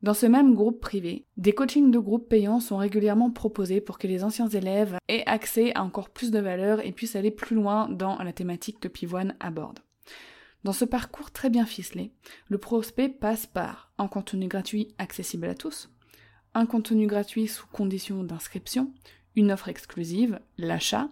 Dans 0.00 0.14
ce 0.14 0.26
même 0.26 0.54
groupe 0.54 0.80
privé, 0.80 1.26
des 1.36 1.52
coachings 1.52 1.90
de 1.90 1.98
groupe 1.98 2.28
payants 2.28 2.60
sont 2.60 2.76
régulièrement 2.76 3.32
proposés 3.32 3.80
pour 3.80 3.98
que 3.98 4.06
les 4.06 4.22
anciens 4.22 4.48
élèves 4.48 4.96
aient 5.08 5.24
accès 5.26 5.74
à 5.74 5.82
encore 5.82 6.10
plus 6.10 6.30
de 6.30 6.38
valeur 6.38 6.86
et 6.86 6.92
puissent 6.92 7.16
aller 7.16 7.32
plus 7.32 7.56
loin 7.56 7.88
dans 7.88 8.16
la 8.18 8.32
thématique 8.32 8.78
que 8.78 8.86
Pivoine 8.86 9.34
aborde. 9.40 9.80
Dans 10.62 10.72
ce 10.72 10.84
parcours 10.84 11.32
très 11.32 11.50
bien 11.50 11.66
ficelé, 11.66 12.12
le 12.48 12.58
prospect 12.58 13.08
passe 13.08 13.46
par 13.46 13.92
un 13.98 14.06
contenu 14.06 14.46
gratuit 14.46 14.94
accessible 14.98 15.48
à 15.48 15.54
tous, 15.54 15.90
un 16.54 16.66
contenu 16.66 17.08
gratuit 17.08 17.48
sous 17.48 17.66
condition 17.66 18.22
d'inscription, 18.22 18.92
une 19.34 19.50
offre 19.50 19.68
exclusive, 19.68 20.38
l'achat, 20.58 21.08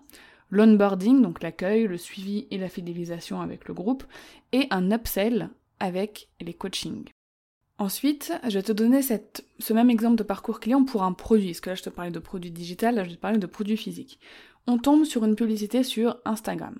l'onboarding, 0.50 1.22
donc 1.22 1.42
l'accueil, 1.42 1.88
le 1.88 1.98
suivi 1.98 2.46
et 2.52 2.58
la 2.58 2.68
fidélisation 2.68 3.40
avec 3.40 3.66
le 3.66 3.74
groupe, 3.74 4.04
et 4.52 4.68
un 4.70 4.92
upsell 4.92 5.50
avec 5.80 6.28
les 6.40 6.54
coachings. 6.54 7.10
Ensuite, 7.78 8.32
je 8.48 8.54
vais 8.54 8.62
te 8.62 8.72
donner 8.72 9.00
ce 9.02 9.72
même 9.74 9.90
exemple 9.90 10.16
de 10.16 10.22
parcours 10.22 10.60
client 10.60 10.84
pour 10.84 11.02
un 11.02 11.12
produit, 11.12 11.48
parce 11.48 11.60
que 11.60 11.70
là 11.70 11.76
je 11.76 11.82
te 11.82 11.90
parlais 11.90 12.10
de 12.10 12.18
produit 12.18 12.50
digital, 12.50 12.94
là 12.94 13.04
je 13.04 13.10
vais 13.10 13.16
te 13.16 13.20
parler 13.20 13.38
de 13.38 13.46
produit 13.46 13.76
physique. 13.76 14.18
On 14.66 14.78
tombe 14.78 15.04
sur 15.04 15.24
une 15.24 15.36
publicité 15.36 15.82
sur 15.82 16.16
Instagram. 16.24 16.74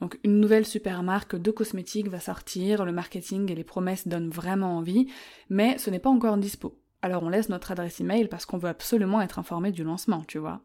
Donc 0.00 0.18
une 0.22 0.40
nouvelle 0.40 0.64
super 0.64 1.02
marque 1.02 1.34
de 1.34 1.50
cosmétiques 1.50 2.08
va 2.08 2.20
sortir, 2.20 2.84
le 2.84 2.92
marketing 2.92 3.50
et 3.50 3.56
les 3.56 3.64
promesses 3.64 4.06
donnent 4.06 4.30
vraiment 4.30 4.78
envie, 4.78 5.08
mais 5.50 5.76
ce 5.76 5.90
n'est 5.90 5.98
pas 5.98 6.08
encore 6.08 6.36
dispo. 6.36 6.78
Alors 7.02 7.24
on 7.24 7.28
laisse 7.28 7.48
notre 7.48 7.72
adresse 7.72 8.00
email 8.00 8.28
parce 8.28 8.46
qu'on 8.46 8.58
veut 8.58 8.68
absolument 8.68 9.20
être 9.20 9.40
informé 9.40 9.72
du 9.72 9.82
lancement, 9.82 10.22
tu 10.26 10.38
vois. 10.38 10.62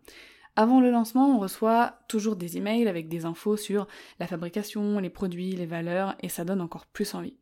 Avant 0.56 0.82
le 0.82 0.92
lancement, 0.92 1.36
on 1.36 1.40
reçoit 1.40 1.96
toujours 2.08 2.36
des 2.36 2.58
emails 2.58 2.88
avec 2.88 3.10
des 3.10 3.26
infos 3.26 3.58
sur 3.58 3.88
la 4.20 4.28
fabrication, 4.28 5.00
les 5.00 5.10
produits, 5.10 5.56
les 5.56 5.66
valeurs, 5.66 6.16
et 6.22 6.30
ça 6.30 6.46
donne 6.46 6.62
encore 6.62 6.86
plus 6.86 7.16
envie. 7.16 7.38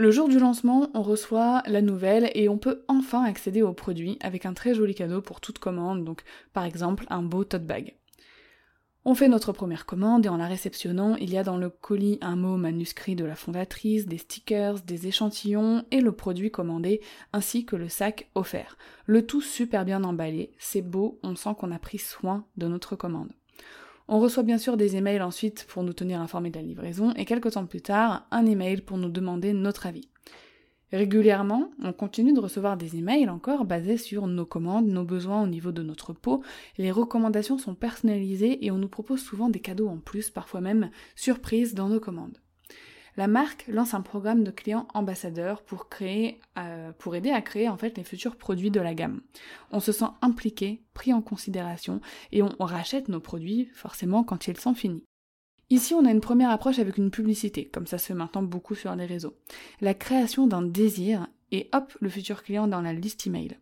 Le 0.00 0.12
jour 0.12 0.28
du 0.28 0.38
lancement, 0.38 0.90
on 0.94 1.02
reçoit 1.02 1.64
la 1.66 1.82
nouvelle 1.82 2.30
et 2.34 2.48
on 2.48 2.56
peut 2.56 2.84
enfin 2.86 3.24
accéder 3.24 3.62
au 3.62 3.72
produit 3.72 4.16
avec 4.20 4.46
un 4.46 4.54
très 4.54 4.72
joli 4.72 4.94
cadeau 4.94 5.20
pour 5.20 5.40
toute 5.40 5.58
commande, 5.58 6.04
donc 6.04 6.22
par 6.52 6.62
exemple 6.62 7.04
un 7.10 7.20
beau 7.20 7.42
tote 7.42 7.66
bag. 7.66 7.96
On 9.04 9.16
fait 9.16 9.26
notre 9.26 9.50
première 9.50 9.86
commande 9.86 10.24
et 10.24 10.28
en 10.28 10.36
la 10.36 10.46
réceptionnant, 10.46 11.16
il 11.16 11.32
y 11.32 11.36
a 11.36 11.42
dans 11.42 11.56
le 11.56 11.68
colis 11.68 12.18
un 12.20 12.36
mot 12.36 12.56
manuscrit 12.56 13.16
de 13.16 13.24
la 13.24 13.34
fondatrice, 13.34 14.06
des 14.06 14.18
stickers, 14.18 14.82
des 14.82 15.08
échantillons 15.08 15.84
et 15.90 16.00
le 16.00 16.12
produit 16.12 16.52
commandé, 16.52 17.00
ainsi 17.32 17.66
que 17.66 17.74
le 17.74 17.88
sac 17.88 18.30
offert. 18.36 18.78
Le 19.04 19.26
tout 19.26 19.40
super 19.40 19.84
bien 19.84 20.04
emballé, 20.04 20.52
c'est 20.60 20.80
beau, 20.80 21.18
on 21.24 21.34
sent 21.34 21.56
qu'on 21.58 21.72
a 21.72 21.78
pris 21.80 21.98
soin 21.98 22.46
de 22.56 22.68
notre 22.68 22.94
commande. 22.94 23.32
On 24.10 24.20
reçoit 24.20 24.42
bien 24.42 24.56
sûr 24.56 24.78
des 24.78 24.96
emails 24.96 25.20
ensuite 25.20 25.66
pour 25.68 25.82
nous 25.82 25.92
tenir 25.92 26.22
informés 26.22 26.48
de 26.48 26.56
la 26.56 26.62
livraison 26.62 27.12
et 27.12 27.26
quelques 27.26 27.52
temps 27.52 27.66
plus 27.66 27.82
tard, 27.82 28.26
un 28.30 28.46
email 28.46 28.80
pour 28.80 28.96
nous 28.96 29.10
demander 29.10 29.52
notre 29.52 29.86
avis. 29.86 30.08
Régulièrement, 30.90 31.70
on 31.82 31.92
continue 31.92 32.32
de 32.32 32.40
recevoir 32.40 32.78
des 32.78 32.96
emails 32.96 33.28
encore 33.28 33.66
basés 33.66 33.98
sur 33.98 34.26
nos 34.26 34.46
commandes, 34.46 34.88
nos 34.88 35.04
besoins 35.04 35.42
au 35.42 35.46
niveau 35.46 35.72
de 35.72 35.82
notre 35.82 36.14
peau. 36.14 36.42
Les 36.78 36.90
recommandations 36.90 37.58
sont 37.58 37.74
personnalisées 37.74 38.64
et 38.64 38.70
on 38.70 38.78
nous 38.78 38.88
propose 38.88 39.20
souvent 39.20 39.50
des 39.50 39.60
cadeaux 39.60 39.88
en 39.88 39.98
plus, 39.98 40.30
parfois 40.30 40.62
même 40.62 40.90
surprises 41.14 41.74
dans 41.74 41.90
nos 41.90 42.00
commandes 42.00 42.38
la 43.18 43.26
marque 43.26 43.66
lance 43.66 43.94
un 43.94 44.00
programme 44.00 44.44
de 44.44 44.52
clients 44.52 44.86
ambassadeurs 44.94 45.64
euh, 46.00 46.92
pour 46.98 47.16
aider 47.16 47.30
à 47.30 47.42
créer 47.42 47.68
en 47.68 47.76
fait 47.76 47.98
les 47.98 48.04
futurs 48.04 48.36
produits 48.36 48.70
de 48.70 48.80
la 48.80 48.94
gamme. 48.94 49.22
On 49.72 49.80
se 49.80 49.90
sent 49.90 50.06
impliqué, 50.22 50.84
pris 50.94 51.12
en 51.12 51.20
considération 51.20 52.00
et 52.30 52.42
on, 52.42 52.54
rachète 52.60 53.08
nos 53.08 53.18
produits 53.18 53.70
forcément 53.74 54.22
quand 54.22 54.46
ils 54.46 54.56
sont 54.56 54.72
finis. 54.72 55.02
Ici, 55.68 55.94
on 55.94 56.04
a 56.04 56.12
une 56.12 56.20
première 56.20 56.50
approche 56.50 56.78
avec 56.78 56.96
une 56.96 57.10
publicité, 57.10 57.66
comme 57.66 57.88
ça 57.88 57.98
se 57.98 58.06
fait 58.06 58.14
maintenant 58.14 58.44
beaucoup 58.44 58.76
sur 58.76 58.94
les 58.94 59.04
réseaux. 59.04 59.34
La 59.80 59.94
création 59.94 60.46
d'un 60.46 60.62
désir 60.62 61.26
et 61.50 61.68
hop, 61.72 61.98
le 62.00 62.10
futur 62.10 62.44
client 62.44 62.68
dans 62.68 62.82
la 62.82 62.92
liste 62.92 63.26
email. 63.26 63.58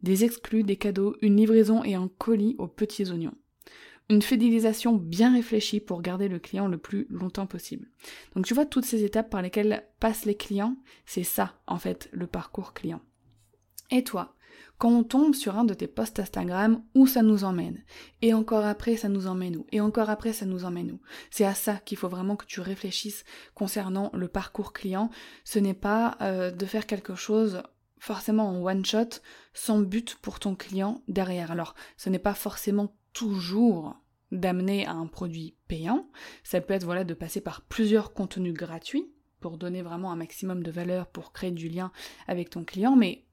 Des 0.00 0.24
exclus, 0.24 0.64
des 0.64 0.76
cadeaux, 0.76 1.16
une 1.20 1.36
livraison 1.36 1.84
et 1.84 1.96
un 1.96 2.08
colis 2.16 2.56
aux 2.56 2.66
petits 2.66 3.10
oignons 3.10 3.34
une 4.08 4.22
fidélisation 4.22 4.92
bien 4.92 5.32
réfléchie 5.32 5.80
pour 5.80 6.02
garder 6.02 6.28
le 6.28 6.38
client 6.38 6.68
le 6.68 6.78
plus 6.78 7.06
longtemps 7.10 7.46
possible. 7.46 7.88
Donc 8.34 8.46
tu 8.46 8.54
vois 8.54 8.66
toutes 8.66 8.84
ces 8.84 9.04
étapes 9.04 9.30
par 9.30 9.42
lesquelles 9.42 9.84
passent 10.00 10.24
les 10.24 10.36
clients, 10.36 10.76
c'est 11.04 11.24
ça 11.24 11.54
en 11.66 11.78
fait 11.78 12.08
le 12.12 12.26
parcours 12.26 12.72
client. 12.72 13.00
Et 13.90 14.04
toi, 14.04 14.36
quand 14.78 14.90
on 14.90 15.04
tombe 15.04 15.34
sur 15.34 15.56
un 15.56 15.64
de 15.64 15.74
tes 15.74 15.86
posts 15.86 16.18
Instagram, 16.18 16.82
où 16.94 17.06
ça 17.06 17.22
nous 17.22 17.44
emmène? 17.44 17.82
Et 18.20 18.34
encore 18.34 18.64
après, 18.64 18.96
ça 18.96 19.08
nous 19.08 19.26
emmène 19.26 19.56
où? 19.56 19.66
Et 19.72 19.80
encore 19.80 20.10
après, 20.10 20.34
ça 20.34 20.44
nous 20.44 20.64
emmène 20.64 20.92
où? 20.92 21.00
C'est 21.30 21.46
à 21.46 21.54
ça 21.54 21.76
qu'il 21.76 21.96
faut 21.96 22.08
vraiment 22.08 22.36
que 22.36 22.44
tu 22.44 22.60
réfléchisses 22.60 23.24
concernant 23.54 24.10
le 24.12 24.28
parcours 24.28 24.74
client. 24.74 25.10
Ce 25.44 25.58
n'est 25.58 25.74
pas 25.74 26.16
euh, 26.20 26.50
de 26.50 26.66
faire 26.66 26.86
quelque 26.86 27.14
chose 27.14 27.62
forcément 27.98 28.50
en 28.50 28.62
one 28.62 28.84
shot 28.84 29.20
sans 29.54 29.80
but 29.80 30.16
pour 30.16 30.40
ton 30.40 30.54
client 30.54 31.02
derrière. 31.08 31.50
Alors, 31.50 31.74
ce 31.96 32.10
n'est 32.10 32.18
pas 32.18 32.34
forcément 32.34 32.94
toujours 33.16 33.96
d'amener 34.30 34.84
à 34.84 34.92
un 34.92 35.06
produit 35.06 35.54
payant. 35.68 36.06
Ça 36.44 36.60
peut 36.60 36.74
être 36.74 36.84
voilà 36.84 37.02
de 37.02 37.14
passer 37.14 37.40
par 37.40 37.62
plusieurs 37.62 38.12
contenus 38.12 38.52
gratuits 38.52 39.10
pour 39.40 39.56
donner 39.56 39.80
vraiment 39.80 40.12
un 40.12 40.16
maximum 40.16 40.62
de 40.62 40.70
valeur 40.70 41.06
pour 41.06 41.32
créer 41.32 41.50
du 41.50 41.70
lien 41.70 41.92
avec 42.28 42.50
ton 42.50 42.62
client, 42.62 42.94
mais 42.94 43.24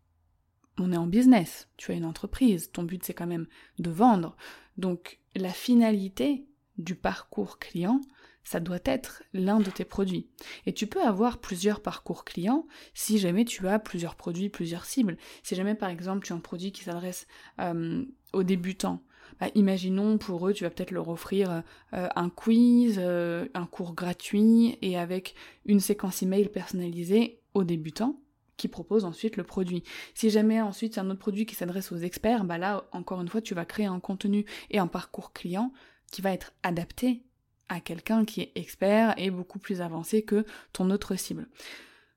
on 0.80 0.94
est 0.94 0.98
en 0.98 1.06
business, 1.06 1.68
tu 1.75 1.92
as 1.92 1.96
une 1.96 2.06
entreprise, 2.06 2.72
ton 2.72 2.84
but 2.84 3.04
c'est 3.04 3.13
quand 3.13 3.28
même 3.28 3.48
de 3.78 3.92
vendre. 3.92 4.38
Donc 4.78 5.20
la 5.36 5.50
finalité 5.50 6.48
du 6.78 6.96
parcours 6.96 7.60
client, 7.60 8.00
ça 8.46 8.62
doit 8.62 8.80
être 8.86 9.22
l'un 9.34 9.60
de 9.60 9.70
tes 9.70 9.86
produits. 9.86 10.30
Et 10.66 10.74
tu 10.74 10.88
peux 10.88 11.04
avoir 11.04 11.40
plusieurs 11.40 11.82
parcours 11.82 12.24
clients 12.24 12.66
si 12.94 13.18
jamais 13.18 13.44
tu 13.44 13.68
as 13.68 13.80
plusieurs 13.80 14.16
produits, 14.16 14.48
plusieurs 14.48 14.86
cibles. 14.86 15.18
Si 15.44 15.56
jamais 15.56 15.75
par 15.75 15.90
exemple 15.90 16.25
tu 16.25 16.32
as 16.32 16.38
un 16.38 16.40
produit 16.40 16.72
qui 16.72 16.86
s'adresse 16.86 17.28
euh, 17.60 18.06
aux 18.32 18.44
débutants, 18.44 19.04
bah, 19.40 19.48
imaginons 19.56 20.18
pour 20.18 20.48
eux, 20.48 20.54
tu 20.54 20.63
vas 20.63 20.70
peut-être 20.70 20.92
leur 20.92 21.10
offrir 21.10 21.63
euh, 21.94 22.08
un 22.16 22.30
quiz, 22.30 23.00
euh, 23.00 23.48
un 23.54 23.66
cours 23.66 23.94
gratuit 23.94 24.78
et 24.82 24.98
avec 24.98 25.36
une 25.66 25.80
séquence 25.80 26.24
email 26.24 26.50
personnalisée 26.50 27.40
aux 27.54 27.63
débutants 27.63 28.20
qui 28.58 28.68
propose 28.68 29.06
ensuite 29.06 29.38
le 29.38 29.44
produit. 29.44 29.84
Si 30.13 30.30
jamais 30.30 30.62
ensuite 30.62 30.96
c'est 30.96 31.02
un 31.02 31.10
autre 31.10 31.20
produit 31.20 31.46
qui 31.46 31.56
s'adresse 31.56 31.92
aux 31.92 31.98
experts, 31.98 32.46
bah 32.46 32.58
là 32.58 32.86
encore 32.92 33.22
une 33.22 33.28
fois 33.28 33.42
tu 33.42 33.56
vas 33.56 33.66
créer 33.66 33.88
un 33.88 34.00
contenu 34.00 34.46
et 34.70 34.80
un 34.80 34.88
parcours 34.88 35.34
client 35.34 35.74
qui 36.12 36.22
va 36.22 36.32
être 36.32 36.54
adapté 36.62 37.24
à 37.70 37.80
quelqu'un 37.80 38.25
qui 38.25 38.42
est 38.42 38.52
expert 38.56 39.16
et 39.18 39.32
beaucoup 39.32 39.60
plus 39.60 39.82
avancé 39.82 40.24
que 40.24 40.46
ton 40.72 40.92
autre 40.92 41.16
cible. 41.16 41.48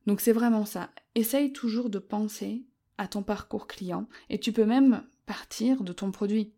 Donc 0.06 0.20
c'est 0.20 0.32
vraiment 0.32 0.64
ça. 0.64 0.90
Essaye 1.14 1.52
toujours 1.52 1.88
de 1.90 1.98
penser 1.98 2.64
à 2.98 3.08
ton 3.08 3.22
parcours 3.22 3.66
client 3.66 4.06
et 4.28 4.38
tu 4.38 4.52
peux 4.52 4.66
même 4.66 5.02
partir 5.24 5.82
de 5.82 5.92
ton 5.92 6.10
produit. 6.12 6.52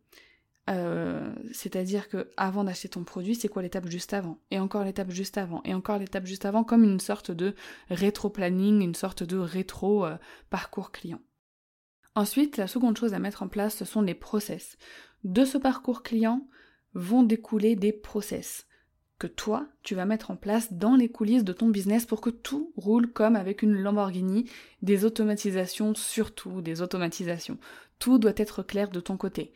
Euh, 0.68 1.32
c'est-à-dire 1.52 2.08
que 2.08 2.30
avant 2.36 2.64
d'acheter 2.64 2.88
ton 2.88 3.04
produit, 3.04 3.34
c'est 3.34 3.48
quoi 3.48 3.62
l'étape 3.62 3.88
juste 3.88 4.12
avant? 4.12 4.38
Et 4.50 4.58
encore 4.58 4.84
l'étape 4.84 5.10
juste 5.10 5.38
avant 5.38 5.62
Et 5.64 5.74
encore 5.74 5.98
l'étape 5.98 6.26
juste 6.26 6.44
avant, 6.44 6.64
comme 6.64 6.84
une 6.84 7.00
sorte 7.00 7.30
de 7.30 7.54
rétro-planning, 7.90 8.82
une 8.82 8.94
sorte 8.94 9.22
de 9.22 9.38
rétro-parcours 9.38 10.92
client. 10.92 11.20
Ensuite, 12.14 12.56
la 12.56 12.66
seconde 12.66 12.98
chose 12.98 13.14
à 13.14 13.18
mettre 13.18 13.42
en 13.42 13.48
place, 13.48 13.76
ce 13.76 13.84
sont 13.84 14.02
les 14.02 14.14
process. 14.14 14.76
De 15.24 15.44
ce 15.44 15.56
parcours 15.56 16.02
client 16.02 16.46
vont 16.94 17.22
découler 17.22 17.76
des 17.76 17.92
process 17.92 18.66
que 19.18 19.26
toi, 19.26 19.66
tu 19.82 19.94
vas 19.94 20.04
mettre 20.04 20.30
en 20.30 20.36
place 20.36 20.72
dans 20.72 20.94
les 20.94 21.08
coulisses 21.08 21.44
de 21.44 21.52
ton 21.52 21.68
business 21.68 22.06
pour 22.06 22.20
que 22.20 22.30
tout 22.30 22.72
roule 22.76 23.12
comme 23.12 23.34
avec 23.34 23.62
une 23.62 23.74
Lamborghini, 23.74 24.48
des 24.82 25.04
automatisations 25.04 25.94
surtout, 25.94 26.60
des 26.60 26.82
automatisations. 26.82 27.58
Tout 27.98 28.18
doit 28.18 28.32
être 28.36 28.62
clair 28.62 28.90
de 28.90 29.00
ton 29.00 29.16
côté. 29.16 29.52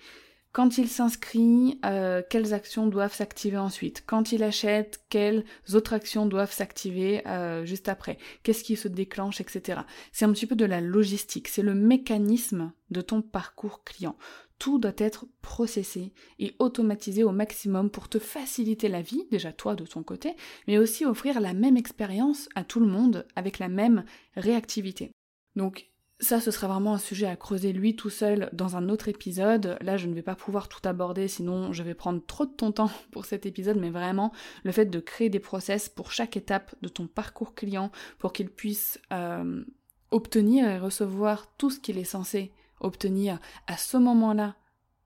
Quand 0.53 0.77
il 0.77 0.87
s'inscrit, 0.87 1.81
euh, 1.87 2.23
quelles 2.29 2.53
actions 2.53 2.87
doivent 2.87 3.15
s'activer 3.15 3.57
ensuite? 3.57 4.05
Quand 4.07 4.33
il 4.33 4.43
achète, 4.43 5.03
quelles 5.09 5.45
autres 5.73 5.95
actions 5.95 6.27
doivent 6.27 6.53
s'activer 6.53 7.27
euh, 7.27 7.65
juste 7.65 7.89
après? 7.89 8.19
Qu'est-ce 8.43 8.63
qui 8.63 8.77
se 8.77 8.89
déclenche, 8.89 9.41
etc. 9.41 9.81
C'est 10.13 10.27
un 10.27 10.33
petit 10.33 10.47
peu 10.47 10.55
de 10.55 10.67
la 10.67 10.83
logistique, 10.83 11.49
c'est 11.49 11.63
le 11.63 11.75
mécanisme 11.75 12.73
de 12.91 13.01
ton 13.01 13.23
parcours 13.23 13.83
client. 13.83 14.19
Tout 14.59 14.79
doit 14.79 14.93
être 14.99 15.25
processé 15.41 16.13
et 16.39 16.55
automatisé 16.59 17.25
au 17.25 17.33
maximum 17.33 17.91
pour 17.91 18.11
te 18.11 18.19
faciliter 18.19 18.89
la 18.89 19.01
vie, 19.01 19.27
déjà 19.31 19.53
toi 19.53 19.75
de 19.75 19.87
ton 19.87 20.03
côté, 20.03 20.37
mais 20.69 20.77
aussi 20.77 21.07
offrir 21.07 21.41
la 21.41 21.55
même 21.55 21.79
expérience 21.79 22.51
à 22.55 22.63
tout 22.63 22.79
le 22.79 22.87
monde 22.87 23.27
avec 23.37 23.59
la 23.59 23.69
même 23.69 24.05
réactivité. 24.37 25.13
Donc 25.57 25.92
ça, 26.23 26.41
ce 26.41 26.53
sera 26.53 26.69
vraiment 26.69 26.95
un 26.95 26.99
sujet 26.99 27.27
à 27.27 27.35
creuser 27.35 27.73
lui 27.73 27.97
tout 27.97 28.09
seul 28.09 28.49
dans 28.53 28.77
un 28.77 28.89
autre 28.89 29.09
épisode. 29.09 29.77
Là, 29.81 29.97
je 29.97 30.07
ne 30.07 30.15
vais 30.15 30.23
pas 30.23 30.37
pouvoir 30.37 30.69
tout 30.69 30.81
aborder, 30.89 31.27
sinon 31.27 31.73
je 31.73 31.83
vais 31.83 31.95
prendre 31.95 32.25
trop 32.25 32.47
de 32.47 32.53
ton 32.53 32.71
temps 32.71 32.91
pour 33.11 33.25
cet 33.25 33.45
épisode, 33.45 33.77
mais 33.77 33.91
vraiment, 33.91 34.33
le 34.63 34.71
fait 34.71 34.87
de 34.87 35.01
créer 35.01 35.31
des 35.31 35.41
process 35.41 35.89
pour 35.89 36.13
chaque 36.13 36.37
étape 36.37 36.75
de 36.81 36.89
ton 36.89 37.09
parcours 37.09 37.55
client, 37.55 37.91
pour 38.19 38.33
qu'il 38.33 38.51
puisse 38.51 39.01
euh, 39.13 39.65
obtenir 40.13 40.69
et 40.69 40.79
recevoir 40.79 41.49
tout 41.59 41.71
ce 41.71 41.81
qu'il 41.81 41.99
est 41.99 42.05
censé 42.05 42.53
obtenir 42.81 43.41
à 43.67 43.77
ce 43.77 43.97
moment-là 43.97 44.55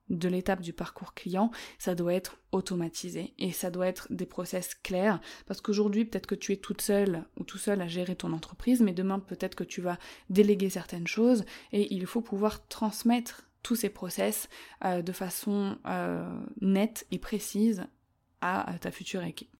de 0.08 0.28
l'étape 0.28 0.60
du 0.60 0.72
parcours 0.72 1.14
client, 1.14 1.50
ça 1.78 1.94
doit 1.94 2.14
être 2.14 2.38
automatisé 2.52 3.34
et 3.38 3.52
ça 3.52 3.70
doit 3.70 3.86
être 3.86 4.06
des 4.10 4.26
process 4.26 4.74
clairs 4.74 5.20
parce 5.46 5.60
qu'aujourd'hui 5.60 6.04
peut-être 6.04 6.26
que 6.26 6.34
tu 6.34 6.52
es 6.52 6.56
toute 6.56 6.80
seule 6.80 7.24
ou 7.36 7.44
tout 7.44 7.58
seul 7.58 7.80
à 7.80 7.88
gérer 7.88 8.14
ton 8.14 8.32
entreprise 8.32 8.80
mais 8.80 8.92
demain 8.92 9.18
peut-être 9.18 9.54
que 9.54 9.64
tu 9.64 9.80
vas 9.80 9.98
déléguer 10.30 10.70
certaines 10.70 11.06
choses 11.06 11.44
et 11.72 11.92
il 11.92 12.06
faut 12.06 12.20
pouvoir 12.20 12.66
transmettre 12.68 13.48
tous 13.62 13.74
ces 13.74 13.88
process 13.88 14.48
euh, 14.84 15.02
de 15.02 15.12
façon 15.12 15.76
euh, 15.86 16.38
nette 16.60 17.06
et 17.10 17.18
précise 17.18 17.84
à 18.40 18.76
ta 18.80 18.92
future 18.92 19.24
équipe. 19.24 19.55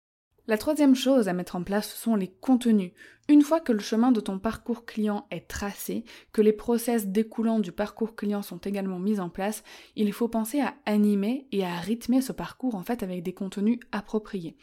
La 0.49 0.59
troisième 0.59 0.95
chose 0.95 1.27
à 1.27 1.33
mettre 1.33 1.57
en 1.57 1.65
place, 1.65 1.91
ce 1.91 1.99
sont 1.99 2.15
les 2.15 2.29
contenus. 2.29 2.93
Une 3.29 3.43
fois 3.43 3.59
que 3.59 3.73
le 3.73 3.81
chemin 3.81 4.13
de 4.13 4.21
ton 4.21 4.39
parcours 4.39 4.87
client 4.87 5.27
est 5.33 5.49
tracé, 5.49 6.05
que 6.33 6.41
les 6.41 6.53
process 6.53 7.09
découlants 7.09 7.59
du 7.59 7.73
parcours 7.73 8.15
client 8.15 8.43
sont 8.43 8.59
également 8.59 9.01
mis 9.01 9.19
en 9.19 9.29
place, 9.29 9.65
il 9.97 10.13
faut 10.13 10.29
penser 10.29 10.61
à 10.61 10.75
animer 10.87 11.49
et 11.51 11.65
à 11.65 11.75
rythmer 11.75 12.21
ce 12.21 12.31
parcours 12.31 12.77
en 12.77 12.85
fait 12.85 13.03
avec 13.03 13.25
des 13.25 13.35
contenus 13.35 13.81
appropriés. 13.91 14.57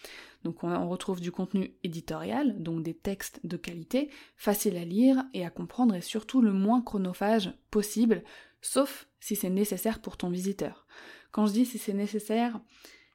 Donc 0.45 0.63
on, 0.63 0.87
retrouve 0.87 1.19
du 1.19 1.33
contenu 1.33 1.73
éditorial, 1.83 2.61
donc 2.63 2.83
des 2.83 2.93
textes 2.93 3.41
de 3.43 3.57
qualité, 3.57 4.09
faciles 4.37 4.77
à 4.77 4.85
lire 4.85 5.25
et 5.33 5.45
à 5.45 5.49
comprendre 5.49 5.95
et 5.95 6.01
surtout 6.01 6.41
le 6.41 6.53
moins 6.53 6.81
chronophage 6.81 7.53
possible, 7.71 8.23
sauf 8.61 9.09
si 9.19 9.35
c'est 9.35 9.49
nécessaire 9.49 9.99
pour 9.99 10.15
ton 10.15 10.29
visiteur. 10.29 10.87
Quand 11.31 11.45
je 11.45 11.53
dis 11.53 11.65
si 11.65 11.77
c'est 11.77 11.93
nécessaire, 11.93 12.61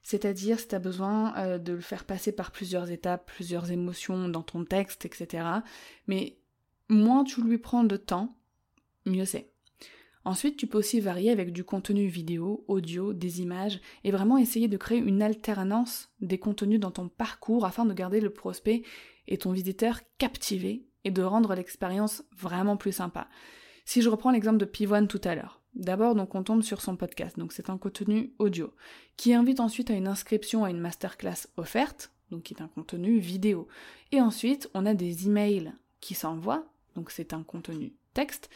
c'est-à-dire 0.08 0.58
si 0.58 0.68
tu 0.68 0.74
as 0.74 0.78
besoin 0.78 1.36
euh, 1.36 1.58
de 1.58 1.74
le 1.74 1.82
faire 1.82 2.06
passer 2.06 2.32
par 2.32 2.50
plusieurs 2.50 2.90
étapes, 2.90 3.30
plusieurs 3.30 3.70
émotions 3.70 4.30
dans 4.30 4.42
ton 4.42 4.64
texte, 4.64 5.04
etc. 5.04 5.46
Mais 6.06 6.38
moins 6.88 7.24
tu 7.24 7.42
lui 7.42 7.58
prends 7.58 7.84
de 7.84 7.98
temps, 7.98 8.34
mieux 9.04 9.26
c'est. 9.26 9.50
Ensuite, 10.24 10.56
tu 10.56 10.66
peux 10.66 10.78
aussi 10.78 11.00
varier 11.00 11.30
avec 11.30 11.52
du 11.52 11.62
contenu 11.62 12.06
vidéo, 12.06 12.64
audio, 12.68 13.12
des 13.12 13.42
images, 13.42 13.82
et 14.02 14.10
vraiment 14.10 14.38
essayer 14.38 14.66
de 14.66 14.78
créer 14.78 14.96
une 14.96 15.20
alternance 15.20 16.08
des 16.22 16.38
contenus 16.38 16.80
dans 16.80 16.90
ton 16.90 17.10
parcours 17.10 17.66
afin 17.66 17.84
de 17.84 17.92
garder 17.92 18.22
le 18.22 18.30
prospect 18.30 18.84
et 19.26 19.36
ton 19.36 19.52
visiteur 19.52 20.00
captivé 20.16 20.86
et 21.04 21.10
de 21.10 21.22
rendre 21.22 21.54
l'expérience 21.54 22.24
vraiment 22.34 22.78
plus 22.78 22.92
sympa. 22.92 23.28
Si 23.84 24.00
je 24.00 24.08
reprends 24.08 24.30
l'exemple 24.30 24.56
de 24.56 24.64
Pivoine 24.64 25.06
tout 25.06 25.20
à 25.24 25.34
l'heure, 25.34 25.60
d'abord 25.78 26.14
donc 26.14 26.34
on 26.34 26.42
tombe 26.42 26.62
sur 26.62 26.80
son 26.80 26.96
podcast, 26.96 27.38
donc 27.38 27.52
c'est 27.52 27.70
un 27.70 27.78
contenu 27.78 28.32
audio, 28.38 28.74
qui 29.16 29.32
invite 29.32 29.60
ensuite 29.60 29.90
à 29.90 29.94
une 29.94 30.08
inscription 30.08 30.64
à 30.64 30.70
une 30.70 30.80
masterclass 30.80 31.46
offerte, 31.56 32.12
donc 32.30 32.42
qui 32.42 32.54
est 32.54 32.62
un 32.62 32.68
contenu 32.68 33.18
vidéo. 33.18 33.68
Et 34.12 34.20
ensuite 34.20 34.68
on 34.74 34.84
a 34.84 34.94
des 34.94 35.26
emails 35.26 35.72
qui 36.00 36.14
s'envoient, 36.14 36.66
donc 36.94 37.10
c'est 37.10 37.32
un 37.32 37.42
contenu 37.42 37.94
texte. 38.12 38.50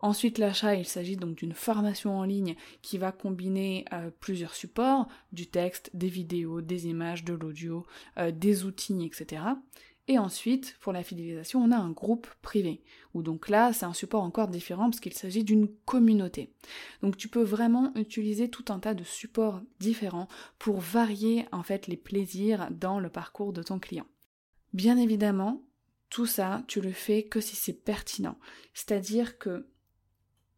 Ensuite, 0.00 0.38
l'achat, 0.38 0.76
il 0.76 0.86
s'agit 0.86 1.16
donc 1.16 1.34
d'une 1.34 1.54
formation 1.54 2.16
en 2.16 2.22
ligne 2.22 2.54
qui 2.82 2.98
va 2.98 3.10
combiner 3.10 3.84
euh, 3.92 4.10
plusieurs 4.20 4.54
supports, 4.54 5.08
du 5.32 5.48
texte, 5.48 5.90
des 5.92 6.08
vidéos, 6.08 6.60
des 6.60 6.86
images, 6.86 7.24
de 7.24 7.34
l'audio, 7.34 7.84
euh, 8.16 8.30
des 8.30 8.64
outils, 8.64 9.04
etc. 9.04 9.42
Et 10.10 10.18
ensuite, 10.18 10.74
pour 10.80 10.94
la 10.94 11.04
fidélisation, 11.04 11.62
on 11.62 11.70
a 11.70 11.76
un 11.76 11.90
groupe 11.90 12.26
privé, 12.40 12.82
où 13.12 13.22
donc 13.22 13.50
là, 13.50 13.74
c'est 13.74 13.84
un 13.84 13.92
support 13.92 14.22
encore 14.22 14.48
différent 14.48 14.88
parce 14.88 15.00
qu'il 15.00 15.12
s'agit 15.12 15.44
d'une 15.44 15.68
communauté. 15.84 16.50
Donc 17.02 17.18
tu 17.18 17.28
peux 17.28 17.42
vraiment 17.42 17.92
utiliser 17.94 18.48
tout 18.48 18.64
un 18.70 18.78
tas 18.78 18.94
de 18.94 19.04
supports 19.04 19.60
différents 19.80 20.28
pour 20.58 20.80
varier 20.80 21.46
en 21.52 21.62
fait 21.62 21.86
les 21.86 21.98
plaisirs 21.98 22.68
dans 22.70 23.00
le 23.00 23.10
parcours 23.10 23.52
de 23.52 23.62
ton 23.62 23.78
client. 23.78 24.06
Bien 24.72 24.96
évidemment, 24.96 25.62
tout 26.08 26.26
ça, 26.26 26.62
tu 26.68 26.80
le 26.80 26.92
fais 26.92 27.24
que 27.24 27.40
si 27.40 27.54
c'est 27.54 27.84
pertinent. 27.84 28.38
C'est-à-dire 28.72 29.36
que 29.36 29.66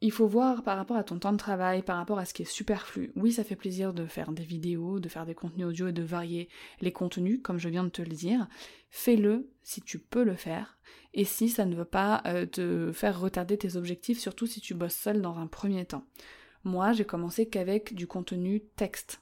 il 0.02 0.12
faut 0.12 0.26
voir 0.26 0.62
par 0.62 0.76
rapport 0.76 0.96
à 0.96 1.04
ton 1.04 1.18
temps 1.18 1.32
de 1.32 1.36
travail, 1.36 1.82
par 1.82 1.96
rapport 1.96 2.18
à 2.18 2.24
ce 2.24 2.32
qui 2.32 2.42
est 2.42 2.50
superflu. 2.50 3.12
Oui, 3.16 3.32
ça 3.32 3.44
fait 3.44 3.56
plaisir 3.56 3.92
de 3.92 4.06
faire 4.06 4.32
des 4.32 4.44
vidéos, 4.44 4.98
de 4.98 5.08
faire 5.08 5.26
des 5.26 5.34
contenus 5.34 5.66
audio 5.66 5.88
et 5.88 5.92
de 5.92 6.02
varier 6.02 6.48
les 6.80 6.92
contenus, 6.92 7.40
comme 7.42 7.58
je 7.58 7.68
viens 7.68 7.84
de 7.84 7.90
te 7.90 8.02
le 8.02 8.08
dire. 8.08 8.48
Fais-le 8.88 9.50
si 9.62 9.82
tu 9.82 9.98
peux 9.98 10.24
le 10.24 10.36
faire 10.36 10.78
et 11.12 11.24
si 11.24 11.48
ça 11.48 11.66
ne 11.66 11.74
veut 11.74 11.84
pas 11.84 12.22
euh, 12.26 12.46
te 12.46 12.92
faire 12.92 13.20
retarder 13.20 13.58
tes 13.58 13.76
objectifs, 13.76 14.18
surtout 14.18 14.46
si 14.46 14.60
tu 14.60 14.74
bosses 14.74 14.94
seul 14.94 15.20
dans 15.20 15.38
un 15.38 15.46
premier 15.46 15.84
temps. 15.84 16.06
Moi, 16.64 16.92
j'ai 16.92 17.04
commencé 17.04 17.48
qu'avec 17.48 17.94
du 17.94 18.06
contenu 18.06 18.62
texte 18.76 19.20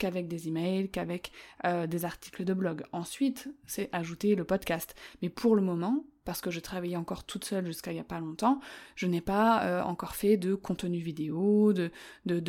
qu'avec 0.00 0.26
des 0.26 0.48
emails, 0.48 0.90
qu'avec 0.90 1.30
euh, 1.64 1.86
des 1.86 2.04
articles 2.04 2.44
de 2.44 2.54
blog. 2.54 2.82
Ensuite, 2.92 3.48
c'est 3.66 3.88
ajouter 3.92 4.34
le 4.34 4.44
podcast. 4.44 4.96
Mais 5.22 5.28
pour 5.28 5.54
le 5.54 5.62
moment, 5.62 6.04
parce 6.24 6.40
que 6.40 6.50
je 6.50 6.60
travaillais 6.60 6.96
encore 6.96 7.24
toute 7.24 7.44
seule 7.44 7.66
jusqu'à 7.66 7.92
il 7.92 7.94
n'y 7.94 8.00
a 8.00 8.04
pas 8.04 8.20
longtemps, 8.20 8.60
je 8.94 9.06
n'ai 9.06 9.20
pas 9.20 9.64
euh, 9.64 9.82
encore 9.82 10.14
fait 10.14 10.36
de 10.36 10.54
contenu 10.54 10.98
vidéo, 10.98 11.72
de, 11.72 11.90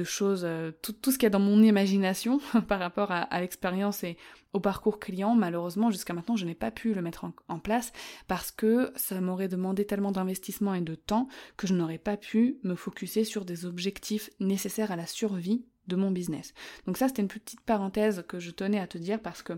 choses, 0.04 0.44
euh, 0.46 0.72
tout, 0.82 0.94
tout, 0.94 1.12
ce 1.12 1.18
qu'il 1.18 1.26
y 1.26 1.28
a 1.28 1.32
dans 1.32 1.40
mon 1.40 1.62
imagination 1.62 2.40
par 2.68 2.80
rapport 2.80 3.12
à, 3.12 3.42
l'expérience 3.42 4.04
et 4.04 4.18
au 4.54 4.60
parcours 4.60 5.00
client. 5.00 5.36
Malheureusement, 5.36 5.90
jusqu'à 5.90 6.14
maintenant, 6.14 6.36
je 6.36 6.46
n'ai 6.46 6.56
pas 6.56 6.72
pu 6.72 6.94
le 6.94 7.02
mettre 7.02 7.26
en, 7.48 7.60
place 7.60 7.92
parce 8.28 8.52
que 8.52 8.92
ça 8.96 9.20
m'aurait 9.20 9.48
demandé 9.48 9.86
tellement 9.86 10.12
d'investissement 10.12 10.74
et 10.74 10.82
de 10.82 10.96
temps 10.96 11.28
que 11.58 11.68
je 11.68 11.74
n'aurais 11.74 11.98
pas 11.98 12.18
pu 12.18 12.58
me 12.64 12.76
focuser 12.76 13.24
sur 13.24 13.46
des 13.46 13.66
objectifs 13.66 14.30
nécessaires 14.40 14.92
à 14.92 14.96
la 14.96 15.06
survie 15.06 15.66
de 15.88 15.96
mon 15.96 16.12
business. 16.12 16.54
Donc 16.86 16.98
ça, 16.98 17.08
c'était 17.08 17.22
une 17.22 17.28
petite 17.28 17.62
parenthèse 17.62 18.24
que 18.28 18.40
je 18.40 18.52
tenais 18.52 18.80
à 18.80 18.88
te 18.88 18.98
dire 18.98 19.22
parce 19.22 19.42
que 19.42 19.54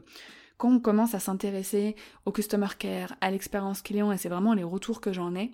quand 0.57 0.71
on 0.71 0.79
commence 0.79 1.13
à 1.15 1.19
s'intéresser 1.19 1.95
au 2.25 2.31
customer 2.31 2.67
care, 2.77 3.15
à 3.21 3.31
l'expérience 3.31 3.81
client, 3.81 4.11
et 4.11 4.17
c'est 4.17 4.29
vraiment 4.29 4.53
les 4.53 4.63
retours 4.63 5.01
que 5.01 5.11
j'en 5.11 5.35
ai, 5.35 5.51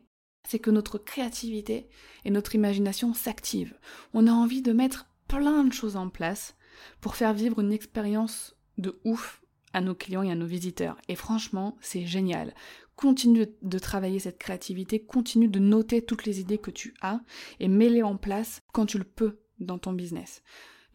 c'est 0.48 0.60
que 0.60 0.72
notre 0.72 0.98
créativité 0.98 1.88
et 2.26 2.32
notre 2.32 2.56
imagination 2.56 3.14
s'activent. 3.14 3.78
On 4.14 4.28
a 4.28 4.32
envie 4.32 4.62
de 4.62 4.74
mettre 4.74 5.08
plein 5.28 5.64
de 5.64 5.74
choses 5.74 5.96
en 5.96 6.10
place 6.10 6.56
pour 7.02 7.16
faire 7.16 7.34
vivre 7.34 7.60
une 7.60 7.74
expérience 7.74 8.56
de 8.78 9.00
ouf 9.04 9.42
à 9.74 9.82
nos 9.82 9.96
clients 9.96 10.24
et 10.24 10.32
à 10.32 10.36
nos 10.36 10.48
visiteurs. 10.48 10.98
Et 11.08 11.16
franchement, 11.16 11.78
c'est 11.82 12.06
génial. 12.06 12.54
Continue 12.96 13.48
de 13.62 13.80
travailler 13.80 14.20
cette 14.20 14.40
créativité, 14.40 15.00
continue 15.00 15.48
de 15.48 15.60
noter 15.60 16.02
toutes 16.02 16.26
les 16.26 16.40
idées 16.40 16.58
que 16.58 16.72
tu 16.72 16.94
as 17.02 17.22
et 17.60 17.68
mets-les 17.68 18.04
en 18.04 18.18
place 18.18 18.62
quand 18.74 18.86
tu 18.86 18.98
le 18.98 19.04
peux 19.04 19.40
dans 19.60 19.78
ton 19.78 19.94
business. 19.94 20.42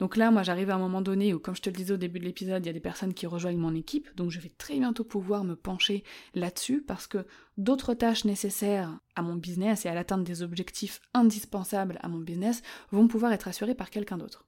Donc 0.00 0.16
là, 0.16 0.31
moi, 0.31 0.42
j'arrive 0.42 0.70
à 0.70 0.74
un 0.74 0.79
moment 0.79 1.03
donné 1.03 1.35
où, 1.35 1.38
comme 1.38 1.55
je 1.55 1.62
te 1.62 1.70
le 1.70 1.77
disais 1.77 1.94
au 1.94 1.96
début 1.96 2.18
de 2.18 2.24
l'épisode, 2.24 2.64
il 2.64 2.66
y 2.66 2.70
a 2.70 2.72
des 2.72 2.81
personnes 2.81 3.14
qui 3.14 3.27
rejoignent 3.27 3.61
mon 3.61 3.74
équipe, 3.74 4.14
donc 4.16 4.31
je 4.31 4.40
vais 4.40 4.48
très 4.48 4.79
bientôt 4.79 5.05
pouvoir 5.05 5.44
me 5.44 5.55
pencher 5.55 6.03
là-dessus 6.35 6.83
parce 6.83 7.07
que 7.07 7.27
d'autres 7.59 7.94
tâches 7.94 8.24
nécessaires 8.24 8.98
à 9.14 9.22
mon 9.22 9.37
business 9.37 9.87
et 9.87 9.88
à 9.88 9.94
l'atteinte 9.94 10.24
des 10.24 10.42
objectifs 10.42 11.00
indispensables 11.14 11.98
à 12.03 12.09
mon 12.09 12.18
business 12.18 12.62
vont 12.90 13.07
pouvoir 13.07 13.33
être 13.33 13.46
assurées 13.46 13.77
par 13.77 13.90
quelqu'un 13.90 14.18
d'autre. 14.18 14.44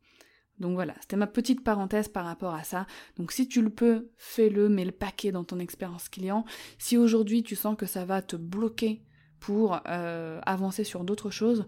Donc 0.59 0.75
voilà, 0.75 0.95
c'était 1.01 1.17
ma 1.17 1.27
petite 1.27 1.63
parenthèse 1.63 2.09
par 2.09 2.25
rapport 2.25 2.55
à 2.55 2.65
ça. 2.65 2.87
Donc 3.17 3.31
si 3.31 3.47
tu 3.47 3.61
le 3.61 3.71
peux, 3.71 4.11
fais-le, 4.17 4.69
mets 4.69 4.87
le 4.87 4.93
paquet 4.93 5.31
dans 5.31 5.45
ton 5.45 5.59
expérience 5.59 6.09
client. 6.09 6.45
Si 6.79 6.97
aujourd'hui 6.97 7.43
tu 7.43 7.57
sens 7.57 7.77
que 7.77 7.87
ça 7.87 8.05
va 8.05 8.23
te 8.23 8.37
bloquer 8.37 9.03
pour 9.39 9.81
euh, 9.87 10.41
avancer 10.47 10.83
sur 10.83 11.05
d'autres 11.05 11.31
choses, 11.31 11.67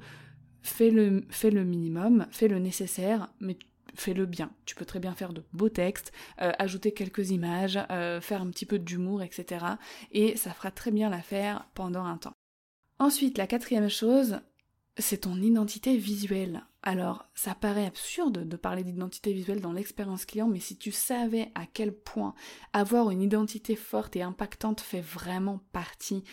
fais 0.63 0.91
le, 0.91 1.65
minimum, 1.65 2.27
fais 2.31 2.49
le 2.49 2.59
nécessaire, 2.59 3.29
mais 3.41 3.59
fais-le 3.95 4.27
bien. 4.27 4.51
Tu 4.65 4.75
peux 4.75 4.85
très 4.85 5.01
bien 5.01 5.15
faire 5.15 5.33
de 5.33 5.43
beaux 5.53 5.69
textes, 5.69 6.13
euh, 6.41 6.53
ajouter 6.59 6.93
quelques 6.93 7.31
images, 7.31 7.79
euh, 7.91 8.21
faire 8.21 8.43
un 8.43 8.51
petit 8.51 8.67
peu 8.67 8.79
d'humour, 8.79 9.23
etc. 9.23 9.65
Et 10.13 10.37
ça 10.37 10.53
fera 10.53 10.71
très 10.71 10.91
bien 10.91 11.11
l'affaire 11.11 11.69
pendant 11.75 12.05
un 12.05 12.17
temps. 12.17 12.35
Ensuite, 12.99 13.39
la 13.39 13.47
quatrième 13.47 13.89
chose, 13.89 14.41
c'est 14.99 15.19
ton 15.19 15.37
identité 15.37 15.97
visuelle. 15.97 16.65
Alors, 16.83 17.27
ça 17.35 17.55
paraît 17.55 17.87
absurde 17.87 18.49
de 18.49 18.57
parler 18.57 18.83
d'identité 18.83 19.33
visuelle 19.33 19.61
dans 19.61 19.73
l'expérience 19.73 20.27
client, 20.27 20.49
mais 20.49 20.61
si 20.61 20.77
tu 20.77 20.93
savais 20.93 21.51
à 21.55 21.67
quel 21.67 21.93
point 21.93 22.35
avoir 22.73 23.11
une 23.11 23.23
identité 23.23 23.77
forte 23.77 24.17
et 24.17 24.23
impactante 24.23 24.81
fait 24.81 25.01
vraiment 25.01 25.61
partie 25.73 26.25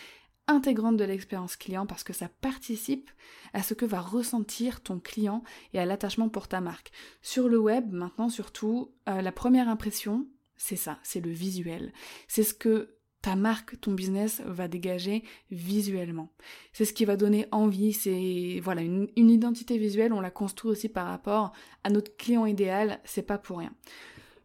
intégrante 0.47 0.97
de 0.97 1.03
l'expérience 1.03 1.55
client 1.55 1.85
parce 1.85 2.03
que 2.03 2.13
ça 2.13 2.29
participe 2.41 3.09
à 3.53 3.63
ce 3.63 3.73
que 3.73 3.85
va 3.85 3.99
ressentir 3.99 4.81
ton 4.81 4.99
client 4.99 5.43
et 5.73 5.79
à 5.79 5.85
l'attachement 5.85 6.29
pour 6.29 6.47
ta 6.47 6.61
marque. 6.61 6.91
Sur 7.21 7.49
le 7.49 7.57
web, 7.57 7.91
maintenant 7.91 8.29
surtout, 8.29 8.91
euh, 9.09 9.21
la 9.21 9.31
première 9.31 9.69
impression, 9.69 10.27
c'est 10.57 10.75
ça, 10.75 10.99
c'est 11.03 11.21
le 11.21 11.31
visuel. 11.31 11.93
C'est 12.27 12.43
ce 12.43 12.53
que 12.53 12.95
ta 13.21 13.35
marque, 13.35 13.79
ton 13.81 13.93
business 13.93 14.41
va 14.45 14.67
dégager 14.67 15.23
visuellement. 15.49 16.31
C'est 16.73 16.85
ce 16.85 16.93
qui 16.93 17.05
va 17.05 17.17
donner 17.17 17.47
envie, 17.51 17.91
c'est 17.91 18.59
voilà, 18.63 18.81
une, 18.81 19.09
une 19.15 19.31
identité 19.31 19.79
visuelle, 19.79 20.13
on 20.13 20.21
la 20.21 20.29
construit 20.29 20.69
aussi 20.69 20.89
par 20.89 21.07
rapport 21.07 21.51
à 21.83 21.89
notre 21.89 22.15
client 22.17 22.45
idéal, 22.45 22.99
c'est 23.03 23.23
pas 23.23 23.39
pour 23.39 23.57
rien. 23.57 23.73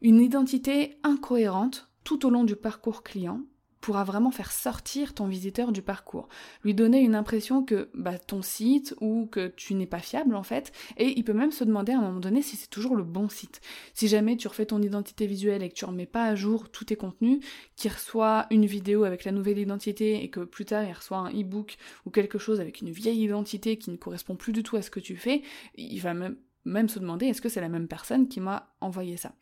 Une 0.00 0.20
identité 0.20 0.96
incohérente 1.02 1.90
tout 2.04 2.24
au 2.24 2.30
long 2.30 2.44
du 2.44 2.56
parcours 2.56 3.02
client, 3.02 3.42
pourra 3.81 4.05
vraiment 4.05 4.31
faire 4.31 4.53
sortir 4.53 5.14
ton 5.14 5.27
visiteur 5.27 5.73
du 5.73 5.83
parcours, 5.83 6.29
lui 6.64 6.75
donner 6.75 7.01
une 7.01 7.14
impression 7.14 7.64
que 7.64 7.90
bah, 7.95 8.19
ton 8.19 8.43
site 8.43 8.95
ou 9.01 9.27
que 9.27 9.49
tu 9.49 9.75
n'es 9.75 9.87
pas 9.87 10.01
fiable 10.01 10.35
en 10.35 10.43
fait, 10.43 10.73
et 10.97 11.19
il 11.19 11.25
peut 11.25 11.33
même 11.33 11.51
se 11.51 11.64
demander 11.64 11.93
à 11.93 11.99
un 11.99 12.03
moment 12.03 12.21
donné 12.21 12.43
si 12.43 12.57
c'est 12.57 12.69
toujours 12.69 12.97
le 12.97 13.05
bon 13.05 13.29
site. 13.29 13.61
Si 13.95 14.09
jamais 14.09 14.37
tu 14.37 14.49
refais 14.49 14.66
ton 14.66 14.83
identité 14.83 15.27
visuelle 15.27 15.62
et 15.62 15.69
que 15.69 15.75
tu 15.75 15.85
remets 15.85 16.07
pas 16.07 16.25
à 16.25 16.35
jour 16.35 16.69
tous 16.69 16.85
tes 16.85 16.97
contenus, 16.97 17.40
qu'il 17.77 17.90
reçoit 17.90 18.47
une 18.51 18.66
vidéo 18.66 19.05
avec 19.05 19.25
la 19.25 19.33
nouvelle 19.33 19.59
identité 19.59 20.23
et 20.23 20.29
que 20.29 20.40
plus 20.40 20.64
tard 20.64 20.85
il 20.85 20.93
reçoit 20.93 21.19
un 21.19 21.31
e-book 21.31 21.77
ou 22.07 22.11
quelque 22.11 22.38
chose 22.38 22.61
avec 22.61 22.81
une 22.81 22.90
vieille 22.90 23.23
identité 23.23 23.79
qui 23.79 23.90
ne 23.90 23.97
correspond 23.97 24.37
plus 24.37 24.53
du 24.53 24.62
tout 24.62 24.77
à 24.77 24.83
ce 24.83 24.90
que 24.90 25.01
tu 25.01 25.16
fais, 25.16 25.43
il 25.77 26.01
va 26.01 26.14
même 26.14 26.37
même 26.66 26.90
se 26.90 26.99
demander 26.99 27.27
est-ce 27.27 27.40
que 27.40 27.49
c'est 27.49 27.62
la 27.62 27.71
même 27.71 27.88
personne 27.88 28.29
qui 28.29 28.38
m'a 28.38 28.75
envoyé 28.83 29.16
ça? 29.16 29.33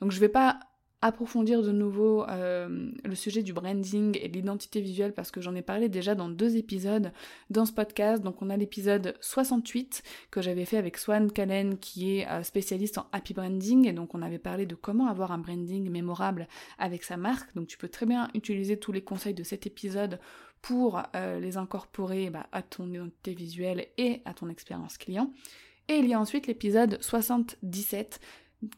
Donc 0.00 0.10
je 0.10 0.18
vais 0.18 0.30
pas 0.30 0.58
approfondir 1.02 1.62
de 1.62 1.72
nouveau 1.72 2.24
euh, 2.28 2.90
le 3.04 3.14
sujet 3.14 3.42
du 3.42 3.52
branding 3.52 4.16
et 4.20 4.28
de 4.28 4.34
l'identité 4.34 4.80
visuelle 4.80 5.12
parce 5.12 5.32
que 5.32 5.40
j'en 5.40 5.54
ai 5.54 5.62
parlé 5.62 5.88
déjà 5.88 6.14
dans 6.14 6.28
deux 6.28 6.56
épisodes 6.56 7.12
dans 7.50 7.66
ce 7.66 7.72
podcast. 7.72 8.22
Donc 8.22 8.40
on 8.40 8.48
a 8.48 8.56
l'épisode 8.56 9.14
68 9.20 10.02
que 10.30 10.40
j'avais 10.40 10.64
fait 10.64 10.76
avec 10.76 10.96
Swan 10.96 11.30
Callen 11.30 11.76
qui 11.78 12.18
est 12.18 12.28
euh, 12.28 12.44
spécialiste 12.44 12.98
en 12.98 13.06
happy 13.12 13.34
branding 13.34 13.88
et 13.88 13.92
donc 13.92 14.14
on 14.14 14.22
avait 14.22 14.38
parlé 14.38 14.64
de 14.64 14.76
comment 14.76 15.08
avoir 15.08 15.32
un 15.32 15.38
branding 15.38 15.90
mémorable 15.90 16.46
avec 16.78 17.02
sa 17.02 17.16
marque. 17.16 17.54
Donc 17.54 17.66
tu 17.66 17.76
peux 17.76 17.88
très 17.88 18.06
bien 18.06 18.28
utiliser 18.34 18.78
tous 18.78 18.92
les 18.92 19.02
conseils 19.02 19.34
de 19.34 19.42
cet 19.42 19.66
épisode 19.66 20.20
pour 20.62 21.02
euh, 21.16 21.40
les 21.40 21.56
incorporer 21.56 22.30
bah, 22.30 22.46
à 22.52 22.62
ton 22.62 22.88
identité 22.88 23.34
visuelle 23.34 23.88
et 23.98 24.22
à 24.24 24.32
ton 24.32 24.48
expérience 24.48 24.96
client. 24.96 25.32
Et 25.88 25.96
il 25.96 26.06
y 26.06 26.14
a 26.14 26.20
ensuite 26.20 26.46
l'épisode 26.46 26.98
77 27.00 28.20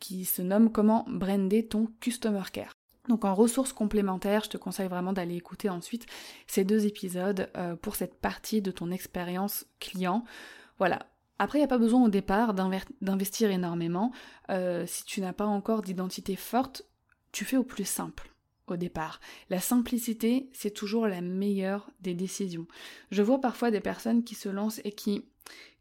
qui 0.01 0.25
se 0.25 0.43
nomme 0.43 0.71
Comment 0.71 1.05
brander 1.09 1.67
ton 1.67 1.89
customer 2.01 2.43
care. 2.53 2.73
Donc 3.09 3.25
en 3.25 3.35
ressources 3.35 3.73
complémentaires, 3.73 4.45
je 4.45 4.51
te 4.51 4.57
conseille 4.57 4.89
vraiment 4.89 5.13
d'aller 5.13 5.37
écouter 5.37 5.69
ensuite 5.69 6.07
ces 6.47 6.65
deux 6.65 6.87
épisodes 6.87 7.51
euh, 7.57 7.77
pour 7.77 7.97
cette 7.97 8.19
partie 8.21 8.63
de 8.63 8.71
ton 8.71 8.91
expérience 8.91 9.67
client. 9.79 10.25
Voilà. 10.79 11.07
Après, 11.39 11.59
il 11.59 11.63
n'y 11.63 11.67
a 11.67 11.69
pas 11.69 11.79
besoin 11.79 12.05
au 12.05 12.09
départ 12.09 12.55
d'investir 12.55 13.51
énormément. 13.51 14.13
Euh, 14.51 14.85
si 14.87 15.05
tu 15.05 15.21
n'as 15.21 15.33
pas 15.33 15.47
encore 15.47 15.83
d'identité 15.83 16.37
forte, 16.37 16.85
tu 17.33 17.45
fais 17.45 17.57
au 17.57 17.65
plus 17.65 17.85
simple 17.85 18.31
au 18.67 18.77
départ. 18.77 19.21
La 19.51 19.61
simplicité, 19.61 20.49
c'est 20.53 20.73
toujours 20.73 21.07
la 21.07 21.21
meilleure 21.21 21.91
des 22.01 22.15
décisions. 22.15 22.67
Je 23.11 23.23
vois 23.23 23.41
parfois 23.41 23.71
des 23.71 23.81
personnes 23.81 24.25
qui 24.25 24.35
se 24.35 24.49
lancent 24.49 24.81
et 24.85 24.93
qui 24.93 25.25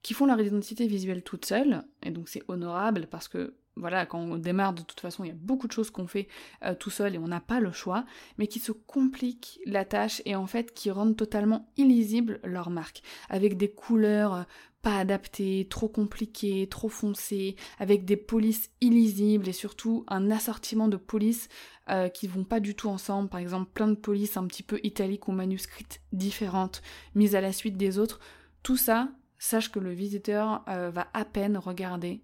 qui 0.01 0.13
font 0.13 0.25
leur 0.25 0.41
identité 0.41 0.85
visuelle 0.85 1.23
toute 1.23 1.45
seule, 1.45 1.81
et 2.01 2.11
donc 2.11 2.27
c'est 2.27 2.43
honorable 2.49 3.07
parce 3.09 3.29
que 3.29 3.53
voilà, 3.75 4.05
quand 4.05 4.19
on 4.19 4.37
démarre, 4.37 4.73
de 4.73 4.83
toute 4.83 4.99
façon, 4.99 5.23
il 5.23 5.27
y 5.27 5.31
a 5.31 5.35
beaucoup 5.35 5.67
de 5.67 5.71
choses 5.71 5.89
qu'on 5.89 6.05
fait 6.07 6.27
euh, 6.63 6.75
tout 6.75 6.91
seul 6.91 7.15
et 7.15 7.17
on 7.17 7.27
n'a 7.27 7.39
pas 7.39 7.59
le 7.59 7.71
choix, 7.71 8.05
mais 8.37 8.47
qui 8.47 8.59
se 8.59 8.71
compliquent 8.71 9.59
la 9.65 9.83
tâche 9.83 10.21
et 10.25 10.35
en 10.35 10.45
fait 10.45 10.73
qui 10.73 10.91
rendent 10.91 11.17
totalement 11.17 11.67
illisible 11.75 12.39
leur 12.43 12.69
marque, 12.69 13.01
avec 13.29 13.57
des 13.57 13.71
couleurs 13.71 14.33
euh, 14.33 14.43
pas 14.83 14.97
adaptées, 14.97 15.65
trop 15.69 15.87
compliquées, 15.87 16.67
trop 16.67 16.89
foncées, 16.89 17.55
avec 17.79 18.05
des 18.05 18.17
polices 18.17 18.69
illisibles 18.81 19.47
et 19.47 19.53
surtout 19.53 20.03
un 20.07 20.29
assortiment 20.29 20.89
de 20.89 20.97
polices 20.97 21.47
euh, 21.89 22.09
qui 22.09 22.27
vont 22.27 22.43
pas 22.43 22.59
du 22.59 22.75
tout 22.75 22.89
ensemble, 22.89 23.29
par 23.29 23.39
exemple 23.39 23.71
plein 23.73 23.87
de 23.87 23.95
polices 23.95 24.37
un 24.37 24.45
petit 24.45 24.63
peu 24.63 24.79
italiques 24.83 25.27
ou 25.27 25.31
manuscrites 25.31 26.01
différentes, 26.11 26.81
mises 27.15 27.33
à 27.33 27.41
la 27.41 27.53
suite 27.53 27.77
des 27.77 27.97
autres. 27.97 28.19
Tout 28.61 28.77
ça, 28.77 29.09
sache 29.39 29.71
que 29.71 29.79
le 29.79 29.91
visiteur 29.91 30.63
va 30.67 31.07
à 31.13 31.25
peine 31.25 31.57
regarder 31.57 32.21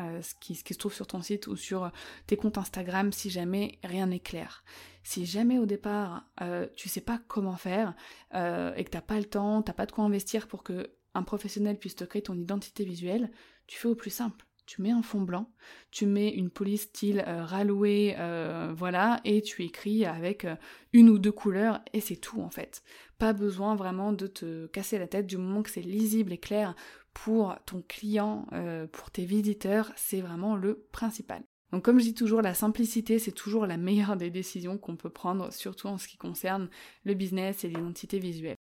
euh, 0.00 0.22
ce, 0.22 0.34
qui, 0.40 0.54
se 0.54 0.74
trouve 0.74 0.92
sur 0.92 1.06
ton 1.06 1.22
site 1.22 1.46
ou 1.46 1.56
sur 1.56 1.90
tes 2.26 2.36
comptes 2.36 2.58
Instagram 2.58 3.12
si 3.12 3.30
jamais 3.30 3.78
rien 3.84 4.06
n'est 4.06 4.20
clair. 4.20 4.64
Si 5.02 5.26
jamais 5.26 5.58
au 5.58 5.66
départ 5.66 6.24
euh, 6.42 6.66
tu 6.76 6.88
sais 6.88 7.00
pas 7.00 7.20
comment 7.28 7.56
faire 7.56 7.94
euh, 8.34 8.74
et 8.74 8.84
que 8.84 8.90
t'as 8.90 9.00
pas 9.00 9.18
le 9.18 9.24
temps, 9.24 9.62
t'as 9.62 9.72
pas 9.72 9.86
de 9.86 9.92
quoi 9.92 10.04
investir 10.04 10.48
pour 10.48 10.62
que 10.62 10.90
un 11.14 11.22
professionnel 11.22 11.78
puisse 11.78 11.96
te 11.96 12.04
créer 12.04 12.22
ton 12.22 12.38
identité 12.38 12.84
visuelle, 12.84 13.30
tu 13.66 13.78
fais 13.78 13.88
au 13.88 13.96
plus 13.96 14.10
simple 14.10 14.46
tu 14.70 14.82
mets 14.82 14.92
un 14.92 15.02
fond 15.02 15.22
blanc, 15.22 15.50
tu 15.90 16.06
mets 16.06 16.28
une 16.28 16.48
police 16.48 16.82
style 16.82 17.24
euh, 17.26 17.44
ralloué, 17.44 18.14
euh, 18.20 18.72
voilà, 18.72 19.20
et 19.24 19.42
tu 19.42 19.64
écris 19.64 20.04
avec 20.04 20.46
une 20.92 21.10
ou 21.10 21.18
deux 21.18 21.32
couleurs, 21.32 21.80
et 21.92 22.00
c'est 22.00 22.14
tout 22.14 22.40
en 22.40 22.50
fait. 22.50 22.84
Pas 23.18 23.32
besoin 23.32 23.74
vraiment 23.74 24.12
de 24.12 24.28
te 24.28 24.68
casser 24.68 25.00
la 25.00 25.08
tête 25.08 25.26
du 25.26 25.38
moment 25.38 25.64
que 25.64 25.70
c'est 25.70 25.80
lisible 25.80 26.32
et 26.32 26.38
clair 26.38 26.76
pour 27.12 27.56
ton 27.66 27.82
client, 27.82 28.46
pour 28.92 29.10
tes 29.10 29.24
visiteurs, 29.24 29.92
c'est 29.96 30.20
vraiment 30.20 30.56
le 30.56 30.86
principal. 30.92 31.42
Donc 31.72 31.84
comme 31.84 31.98
je 32.00 32.04
dis 32.04 32.14
toujours, 32.14 32.42
la 32.42 32.54
simplicité, 32.54 33.18
c'est 33.18 33.32
toujours 33.32 33.66
la 33.66 33.76
meilleure 33.76 34.16
des 34.16 34.30
décisions 34.30 34.78
qu'on 34.78 34.96
peut 34.96 35.10
prendre, 35.10 35.52
surtout 35.52 35.86
en 35.86 35.98
ce 35.98 36.08
qui 36.08 36.16
concerne 36.16 36.68
le 37.04 37.14
business 37.14 37.64
et 37.64 37.68
l'identité 37.68 38.18
visuelle. 38.18 38.56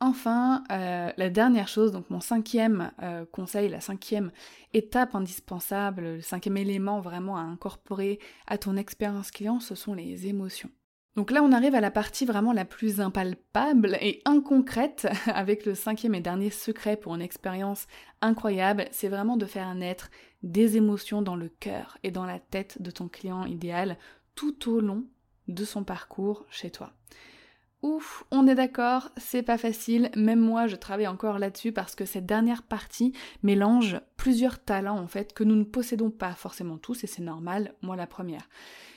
Enfin, 0.00 0.64
euh, 0.70 1.10
la 1.16 1.30
dernière 1.30 1.68
chose, 1.68 1.92
donc 1.92 2.10
mon 2.10 2.20
cinquième 2.20 2.90
euh, 3.02 3.24
conseil, 3.24 3.68
la 3.68 3.80
cinquième 3.80 4.32
étape 4.72 5.14
indispensable, 5.14 6.02
le 6.02 6.20
cinquième 6.20 6.56
élément 6.56 7.00
vraiment 7.00 7.36
à 7.36 7.40
incorporer 7.40 8.18
à 8.46 8.58
ton 8.58 8.76
expérience 8.76 9.30
client, 9.30 9.60
ce 9.60 9.74
sont 9.74 9.94
les 9.94 10.26
émotions. 10.26 10.70
Donc 11.16 11.30
là, 11.30 11.42
on 11.44 11.52
arrive 11.52 11.76
à 11.76 11.80
la 11.80 11.92
partie 11.92 12.26
vraiment 12.26 12.52
la 12.52 12.64
plus 12.64 13.00
impalpable 13.00 13.96
et 14.00 14.20
inconcrète 14.24 15.06
avec 15.26 15.64
le 15.64 15.74
cinquième 15.74 16.14
et 16.14 16.20
dernier 16.20 16.50
secret 16.50 16.96
pour 16.96 17.14
une 17.14 17.22
expérience 17.22 17.86
incroyable, 18.20 18.86
c'est 18.90 19.08
vraiment 19.08 19.36
de 19.36 19.46
faire 19.46 19.74
naître 19.74 20.10
des 20.42 20.76
émotions 20.76 21.22
dans 21.22 21.36
le 21.36 21.48
cœur 21.48 21.98
et 22.02 22.10
dans 22.10 22.26
la 22.26 22.40
tête 22.40 22.82
de 22.82 22.90
ton 22.90 23.08
client 23.08 23.44
idéal 23.44 23.96
tout 24.34 24.70
au 24.70 24.80
long 24.80 25.04
de 25.46 25.64
son 25.64 25.84
parcours 25.84 26.44
chez 26.50 26.70
toi. 26.70 26.92
Ouf, 27.84 28.24
on 28.30 28.46
est 28.46 28.54
d'accord, 28.54 29.10
c'est 29.18 29.42
pas 29.42 29.58
facile, 29.58 30.10
même 30.16 30.40
moi 30.40 30.66
je 30.66 30.74
travaille 30.74 31.06
encore 31.06 31.38
là-dessus 31.38 31.70
parce 31.70 31.94
que 31.94 32.06
cette 32.06 32.24
dernière 32.24 32.62
partie 32.62 33.12
mélange 33.42 34.00
plusieurs 34.16 34.58
talents 34.58 34.98
en 34.98 35.06
fait 35.06 35.34
que 35.34 35.44
nous 35.44 35.54
ne 35.54 35.64
possédons 35.64 36.10
pas 36.10 36.32
forcément 36.32 36.78
tous 36.78 37.04
et 37.04 37.06
c'est 37.06 37.20
normal, 37.20 37.74
moi 37.82 37.94
la 37.94 38.06
première. 38.06 38.48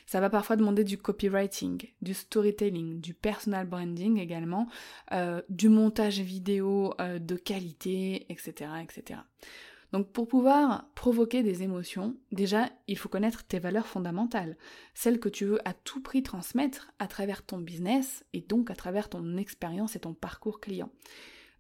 Ça 0.06 0.22
va 0.22 0.30
parfois 0.30 0.56
demander 0.56 0.86
du 0.86 0.98
copywriting, 0.98 1.86
du 2.02 2.14
storytelling, 2.14 3.02
du 3.02 3.14
personal 3.14 3.68
branding 3.68 4.20
également, 4.20 4.70
euh, 5.12 5.42
du 5.50 5.68
montage 5.68 6.22
vidéo 6.22 6.94
euh, 7.02 7.20
de 7.20 7.36
qualité, 7.36 8.26
etc., 8.30 8.72
etc. 8.82 9.20
Donc 9.94 10.12
pour 10.12 10.28
pouvoir 10.28 10.90
provoquer 10.96 11.44
des 11.44 11.64
émotions, 11.64 12.18
déjà, 12.32 12.70
il 12.88 12.98
faut 12.98 13.10
connaître 13.10 13.46
tes 13.46 13.60
valeurs 13.60 13.88
fondamentales, 13.88 14.58
celles 14.94 15.20
que 15.20 15.30
tu 15.30 15.46
veux 15.46 15.68
à 15.68 15.74
tout 15.74 16.02
prix 16.02 16.24
transmettre 16.24 16.92
à 17.00 17.08
travers 17.08 17.46
ton 17.46 17.60
business 17.60 18.26
et 18.34 18.42
donc 18.42 18.70
à 18.70 18.76
travers 18.76 19.10
ton 19.10 19.38
expérience 19.38 19.96
et 19.96 20.00
ton 20.00 20.14
parcours 20.14 20.60
client. 20.60 20.92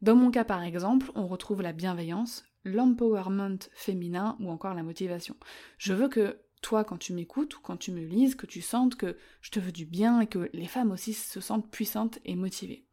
Dans 0.01 0.15
mon 0.15 0.29
cas 0.29 0.43
par 0.43 0.63
exemple, 0.63 1.11
on 1.15 1.25
retrouve 1.25 1.61
la 1.61 1.73
bienveillance, 1.73 2.43
l'empowerment 2.65 3.59
féminin 3.73 4.35
ou 4.39 4.49
encore 4.49 4.73
la 4.73 4.83
motivation. 4.83 5.35
Je 5.77 5.93
veux 5.93 6.09
que 6.09 6.41
toi, 6.61 6.83
quand 6.83 6.97
tu 6.97 7.13
m'écoutes 7.13 7.55
ou 7.55 7.61
quand 7.61 7.77
tu 7.77 7.91
me 7.91 8.01
lises, 8.01 8.35
que 8.35 8.45
tu 8.45 8.61
sentes 8.61 8.95
que 8.95 9.17
je 9.41 9.51
te 9.51 9.59
veux 9.59 9.71
du 9.71 9.85
bien 9.85 10.21
et 10.21 10.27
que 10.27 10.49
les 10.53 10.67
femmes 10.67 10.91
aussi 10.91 11.13
se 11.13 11.39
sentent 11.39 11.71
puissantes 11.71 12.19
et 12.25 12.35
motivées. 12.35 12.85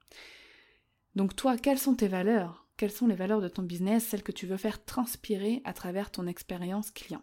Donc 1.14 1.34
toi, 1.34 1.56
quelles 1.56 1.78
sont 1.78 1.94
tes 1.94 2.08
valeurs 2.08 2.63
quelles 2.76 2.90
sont 2.90 3.06
les 3.06 3.14
valeurs 3.14 3.40
de 3.40 3.48
ton 3.48 3.62
business, 3.62 4.06
celles 4.06 4.22
que 4.22 4.32
tu 4.32 4.46
veux 4.46 4.56
faire 4.56 4.84
transpirer 4.84 5.62
à 5.64 5.72
travers 5.72 6.10
ton 6.10 6.26
expérience 6.26 6.90
client? 6.90 7.22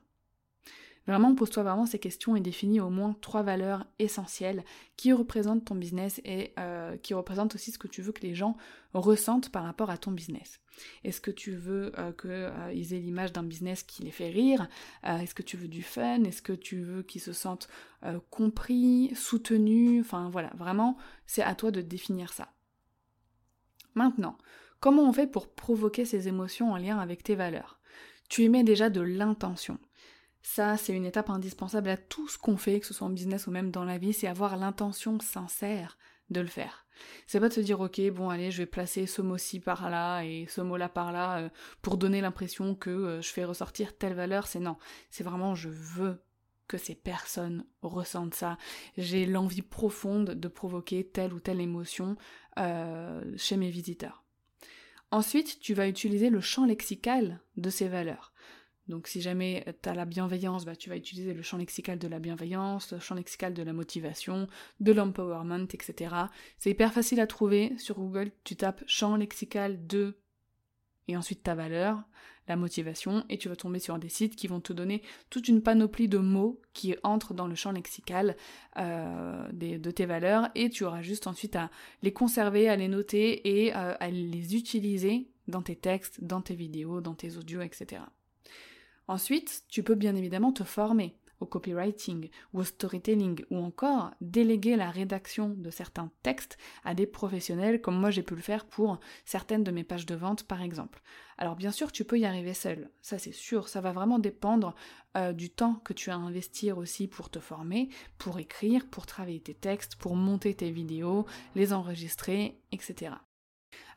Vraiment, 1.07 1.33
pose-toi 1.33 1.63
vraiment 1.63 1.87
ces 1.87 1.97
questions 1.97 2.35
et 2.35 2.41
définis 2.41 2.79
au 2.79 2.91
moins 2.91 3.15
trois 3.21 3.41
valeurs 3.41 3.87
essentielles 3.97 4.63
qui 4.97 5.11
représentent 5.13 5.65
ton 5.65 5.73
business 5.73 6.21
et 6.25 6.53
euh, 6.59 6.95
qui 6.97 7.15
représentent 7.15 7.55
aussi 7.55 7.71
ce 7.71 7.79
que 7.79 7.87
tu 7.87 8.03
veux 8.03 8.11
que 8.11 8.21
les 8.21 8.35
gens 8.35 8.55
ressentent 8.93 9.49
par 9.49 9.63
rapport 9.63 9.89
à 9.89 9.97
ton 9.97 10.11
business. 10.11 10.59
Est-ce 11.03 11.19
que 11.19 11.31
tu 11.31 11.55
veux 11.55 11.91
euh, 11.97 12.11
qu'ils 12.11 12.29
euh, 12.29 12.69
aient 12.69 12.99
l'image 12.99 13.33
d'un 13.33 13.41
business 13.43 13.81
qui 13.81 14.03
les 14.03 14.11
fait 14.11 14.29
rire? 14.29 14.69
Est-ce 15.03 15.33
que 15.33 15.41
tu 15.41 15.57
veux 15.57 15.67
du 15.67 15.81
fun? 15.81 16.23
Est-ce 16.23 16.43
que 16.43 16.53
tu 16.53 16.81
veux 16.81 17.01
qu'ils 17.01 17.21
se 17.21 17.33
sentent 17.33 17.67
compris, 18.29 19.11
soutenus? 19.15 20.01
Enfin 20.01 20.29
voilà, 20.29 20.51
vraiment, 20.55 20.97
c'est 21.25 21.43
à 21.43 21.55
toi 21.55 21.71
de 21.71 21.81
définir 21.81 22.31
ça. 22.31 22.53
Maintenant, 23.95 24.37
Comment 24.81 25.07
on 25.07 25.13
fait 25.13 25.27
pour 25.27 25.53
provoquer 25.53 26.05
ces 26.05 26.27
émotions 26.27 26.71
en 26.71 26.77
lien 26.77 26.97
avec 26.97 27.21
tes 27.21 27.35
valeurs? 27.35 27.79
Tu 28.29 28.45
y 28.45 28.63
déjà 28.63 28.89
de 28.89 28.99
l'intention. 28.99 29.77
Ça, 30.41 30.75
c'est 30.75 30.93
une 30.93 31.05
étape 31.05 31.29
indispensable 31.29 31.89
à 31.89 31.97
tout 31.97 32.27
ce 32.27 32.39
qu'on 32.39 32.57
fait, 32.57 32.79
que 32.79 32.87
ce 32.87 32.93
soit 32.95 33.05
en 33.05 33.11
business 33.11 33.45
ou 33.45 33.51
même 33.51 33.69
dans 33.69 33.85
la 33.85 33.99
vie, 33.99 34.11
c'est 34.11 34.25
avoir 34.25 34.57
l'intention 34.57 35.19
sincère 35.19 35.99
de 36.31 36.41
le 36.41 36.47
faire. 36.47 36.87
C'est 37.27 37.39
pas 37.39 37.49
de 37.49 37.53
se 37.53 37.61
dire 37.61 37.79
ok 37.79 38.01
bon 38.09 38.29
allez 38.29 38.49
je 38.49 38.59
vais 38.59 38.65
placer 38.65 39.05
ce 39.05 39.21
mot-ci 39.21 39.59
par 39.59 39.89
là 39.89 40.23
et 40.23 40.47
ce 40.49 40.61
mot-là 40.61 40.89
par 40.89 41.11
là 41.11 41.39
euh, 41.39 41.49
pour 41.81 41.97
donner 41.97 42.21
l'impression 42.21 42.73
que 42.73 42.89
euh, 42.89 43.21
je 43.21 43.29
fais 43.29 43.43
ressortir 43.43 43.95
telle 43.95 44.13
valeur, 44.13 44.47
c'est 44.47 44.59
non. 44.59 44.77
C'est 45.11 45.23
vraiment 45.23 45.53
je 45.53 45.69
veux 45.69 46.23
que 46.67 46.77
ces 46.77 46.95
personnes 46.95 47.65
ressentent 47.83 48.33
ça. 48.33 48.57
J'ai 48.97 49.27
l'envie 49.27 49.61
profonde 49.61 50.31
de 50.31 50.47
provoquer 50.47 51.03
telle 51.03 51.33
ou 51.33 51.39
telle 51.39 51.61
émotion 51.61 52.15
euh, 52.57 53.21
chez 53.37 53.57
mes 53.57 53.69
visiteurs. 53.69 54.20
Ensuite, 55.11 55.59
tu 55.59 55.73
vas 55.73 55.87
utiliser 55.87 56.29
le 56.29 56.41
champ 56.41 56.65
lexical 56.65 57.41
de 57.57 57.69
ces 57.69 57.87
valeurs. 57.87 58.33
Donc 58.87 59.07
si 59.07 59.21
jamais 59.21 59.63
tu 59.81 59.89
as 59.89 59.93
la 59.93 60.05
bienveillance, 60.05 60.65
bah, 60.65 60.75
tu 60.75 60.89
vas 60.89 60.97
utiliser 60.97 61.33
le 61.33 61.41
champ 61.41 61.57
lexical 61.57 61.99
de 61.99 62.07
la 62.07 62.19
bienveillance, 62.19 62.91
le 62.91 62.99
champ 62.99 63.15
lexical 63.15 63.53
de 63.53 63.63
la 63.63 63.73
motivation, 63.73 64.47
de 64.79 64.91
l'empowerment, 64.91 65.67
etc. 65.71 66.15
C'est 66.57 66.71
hyper 66.71 66.91
facile 66.91 67.19
à 67.19 67.27
trouver 67.27 67.73
sur 67.77 67.95
Google, 67.95 68.31
tu 68.43 68.55
tapes 68.55 68.83
champ 68.87 69.15
lexical 69.15 69.85
de 69.87 70.17
et 71.07 71.17
ensuite 71.17 71.43
ta 71.43 71.55
valeur, 71.55 72.03
la 72.47 72.55
motivation, 72.55 73.23
et 73.29 73.37
tu 73.37 73.49
vas 73.49 73.55
tomber 73.55 73.79
sur 73.79 73.97
des 73.97 74.09
sites 74.09 74.35
qui 74.35 74.47
vont 74.47 74.59
te 74.59 74.73
donner 74.73 75.01
toute 75.29 75.47
une 75.47 75.61
panoplie 75.61 76.07
de 76.07 76.17
mots 76.17 76.59
qui 76.73 76.95
entrent 77.03 77.33
dans 77.33 77.47
le 77.47 77.55
champ 77.55 77.71
lexical 77.71 78.35
euh, 78.77 79.47
de 79.51 79.91
tes 79.91 80.05
valeurs, 80.05 80.49
et 80.55 80.69
tu 80.69 80.83
auras 80.83 81.01
juste 81.01 81.27
ensuite 81.27 81.55
à 81.55 81.69
les 82.01 82.13
conserver, 82.13 82.69
à 82.69 82.75
les 82.75 82.87
noter 82.87 83.65
et 83.65 83.75
euh, 83.75 83.95
à 83.99 84.09
les 84.09 84.55
utiliser 84.55 85.29
dans 85.47 85.61
tes 85.61 85.75
textes, 85.75 86.23
dans 86.23 86.41
tes 86.41 86.55
vidéos, 86.55 87.01
dans 87.01 87.15
tes 87.15 87.37
audios, 87.37 87.61
etc. 87.61 88.01
Ensuite, 89.07 89.63
tu 89.67 89.83
peux 89.83 89.95
bien 89.95 90.15
évidemment 90.15 90.51
te 90.51 90.63
former 90.63 91.15
au 91.41 91.45
copywriting 91.45 92.29
ou 92.53 92.59
au 92.59 92.63
storytelling 92.63 93.43
ou 93.49 93.57
encore 93.57 94.11
déléguer 94.21 94.75
la 94.75 94.89
rédaction 94.89 95.49
de 95.49 95.69
certains 95.69 96.09
textes 96.23 96.57
à 96.85 96.93
des 96.93 97.05
professionnels 97.05 97.81
comme 97.81 97.99
moi 97.99 98.11
j'ai 98.11 98.23
pu 98.23 98.35
le 98.35 98.41
faire 98.41 98.65
pour 98.65 98.99
certaines 99.25 99.63
de 99.63 99.71
mes 99.71 99.83
pages 99.83 100.05
de 100.05 100.15
vente 100.15 100.43
par 100.43 100.61
exemple. 100.61 101.01
Alors 101.37 101.55
bien 101.55 101.71
sûr 101.71 101.91
tu 101.91 102.05
peux 102.05 102.19
y 102.19 102.25
arriver 102.25 102.53
seul, 102.53 102.89
ça 103.01 103.17
c'est 103.17 103.33
sûr, 103.33 103.67
ça 103.67 103.81
va 103.81 103.91
vraiment 103.91 104.19
dépendre 104.19 104.75
euh, 105.17 105.33
du 105.33 105.49
temps 105.49 105.75
que 105.83 105.93
tu 105.93 106.09
as 106.09 106.15
à 106.15 106.17
investir 106.17 106.77
aussi 106.77 107.07
pour 107.07 107.29
te 107.29 107.39
former, 107.39 107.89
pour 108.17 108.39
écrire, 108.39 108.87
pour 108.87 109.05
travailler 109.05 109.41
tes 109.41 109.55
textes, 109.55 109.95
pour 109.95 110.15
monter 110.15 110.53
tes 110.53 110.71
vidéos, 110.71 111.25
les 111.55 111.73
enregistrer, 111.73 112.61
etc. 112.71 113.15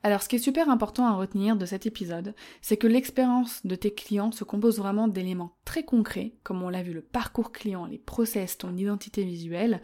Alors 0.03 0.23
ce 0.23 0.29
qui 0.29 0.37
est 0.37 0.39
super 0.39 0.69
important 0.69 1.07
à 1.07 1.15
retenir 1.15 1.57
de 1.57 1.65
cet 1.65 1.87
épisode, 1.87 2.35
c'est 2.61 2.77
que 2.77 2.87
l'expérience 2.87 3.65
de 3.65 3.75
tes 3.75 3.95
clients 3.95 4.33
se 4.33 4.45
compose 4.45 4.79
vraiment 4.79 5.09
d'éléments 5.09 5.57
très 5.65 5.83
concrets, 5.83 6.35
comme 6.43 6.63
on 6.63 6.69
l'a 6.69 6.83
vu 6.83 6.93
le 6.93 7.01
parcours 7.01 7.53
client, 7.53 7.87
les 7.87 7.99
process, 7.99 8.59
ton 8.59 8.77
identité 8.77 9.25
visuelle, 9.25 9.81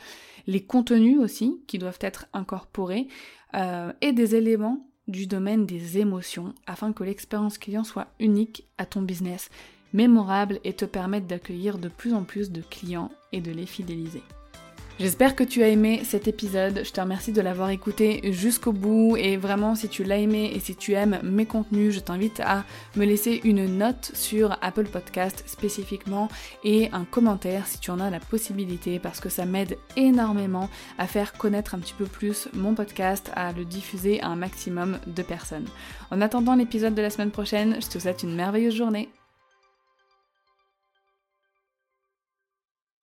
les 0.46 0.62
contenus 0.62 1.18
aussi 1.18 1.62
qui 1.66 1.78
doivent 1.78 1.98
être 2.02 2.26
incorporés, 2.34 3.08
euh, 3.54 3.92
et 4.02 4.12
des 4.12 4.34
éléments 4.34 4.86
du 5.08 5.26
domaine 5.26 5.66
des 5.66 5.98
émotions 5.98 6.54
afin 6.66 6.92
que 6.92 7.02
l'expérience 7.02 7.58
client 7.58 7.84
soit 7.84 8.08
unique 8.20 8.68
à 8.78 8.86
ton 8.86 9.02
business, 9.02 9.50
mémorable 9.92 10.60
et 10.64 10.74
te 10.74 10.84
permette 10.84 11.26
d'accueillir 11.26 11.78
de 11.78 11.88
plus 11.88 12.14
en 12.14 12.24
plus 12.24 12.52
de 12.52 12.60
clients 12.60 13.10
et 13.32 13.40
de 13.40 13.50
les 13.50 13.66
fidéliser. 13.66 14.22
J'espère 14.98 15.34
que 15.34 15.44
tu 15.44 15.62
as 15.62 15.68
aimé 15.68 16.02
cet 16.04 16.28
épisode, 16.28 16.82
je 16.84 16.90
te 16.90 17.00
remercie 17.00 17.32
de 17.32 17.40
l'avoir 17.40 17.70
écouté 17.70 18.20
jusqu'au 18.32 18.72
bout 18.72 19.16
et 19.16 19.38
vraiment 19.38 19.74
si 19.74 19.88
tu 19.88 20.04
l'as 20.04 20.18
aimé 20.18 20.52
et 20.54 20.60
si 20.60 20.76
tu 20.76 20.92
aimes 20.92 21.20
mes 21.22 21.46
contenus, 21.46 21.94
je 21.94 22.00
t'invite 22.00 22.40
à 22.40 22.64
me 22.96 23.06
laisser 23.06 23.40
une 23.44 23.78
note 23.78 24.10
sur 24.12 24.58
Apple 24.60 24.84
Podcast 24.84 25.42
spécifiquement 25.46 26.28
et 26.64 26.90
un 26.92 27.04
commentaire 27.04 27.66
si 27.66 27.78
tu 27.78 27.90
en 27.90 27.98
as 27.98 28.10
la 28.10 28.20
possibilité 28.20 28.98
parce 28.98 29.20
que 29.20 29.30
ça 29.30 29.46
m'aide 29.46 29.78
énormément 29.96 30.68
à 30.98 31.06
faire 31.06 31.32
connaître 31.32 31.74
un 31.74 31.78
petit 31.78 31.94
peu 31.96 32.04
plus 32.04 32.48
mon 32.52 32.74
podcast, 32.74 33.30
à 33.34 33.52
le 33.52 33.64
diffuser 33.64 34.20
à 34.20 34.26
un 34.26 34.36
maximum 34.36 34.98
de 35.06 35.22
personnes. 35.22 35.68
En 36.10 36.20
attendant 36.20 36.54
l'épisode 36.54 36.94
de 36.94 37.02
la 37.02 37.10
semaine 37.10 37.30
prochaine, 37.30 37.76
je 37.80 37.88
te 37.88 37.98
souhaite 37.98 38.22
une 38.22 38.34
merveilleuse 38.34 38.74
journée. 38.74 39.08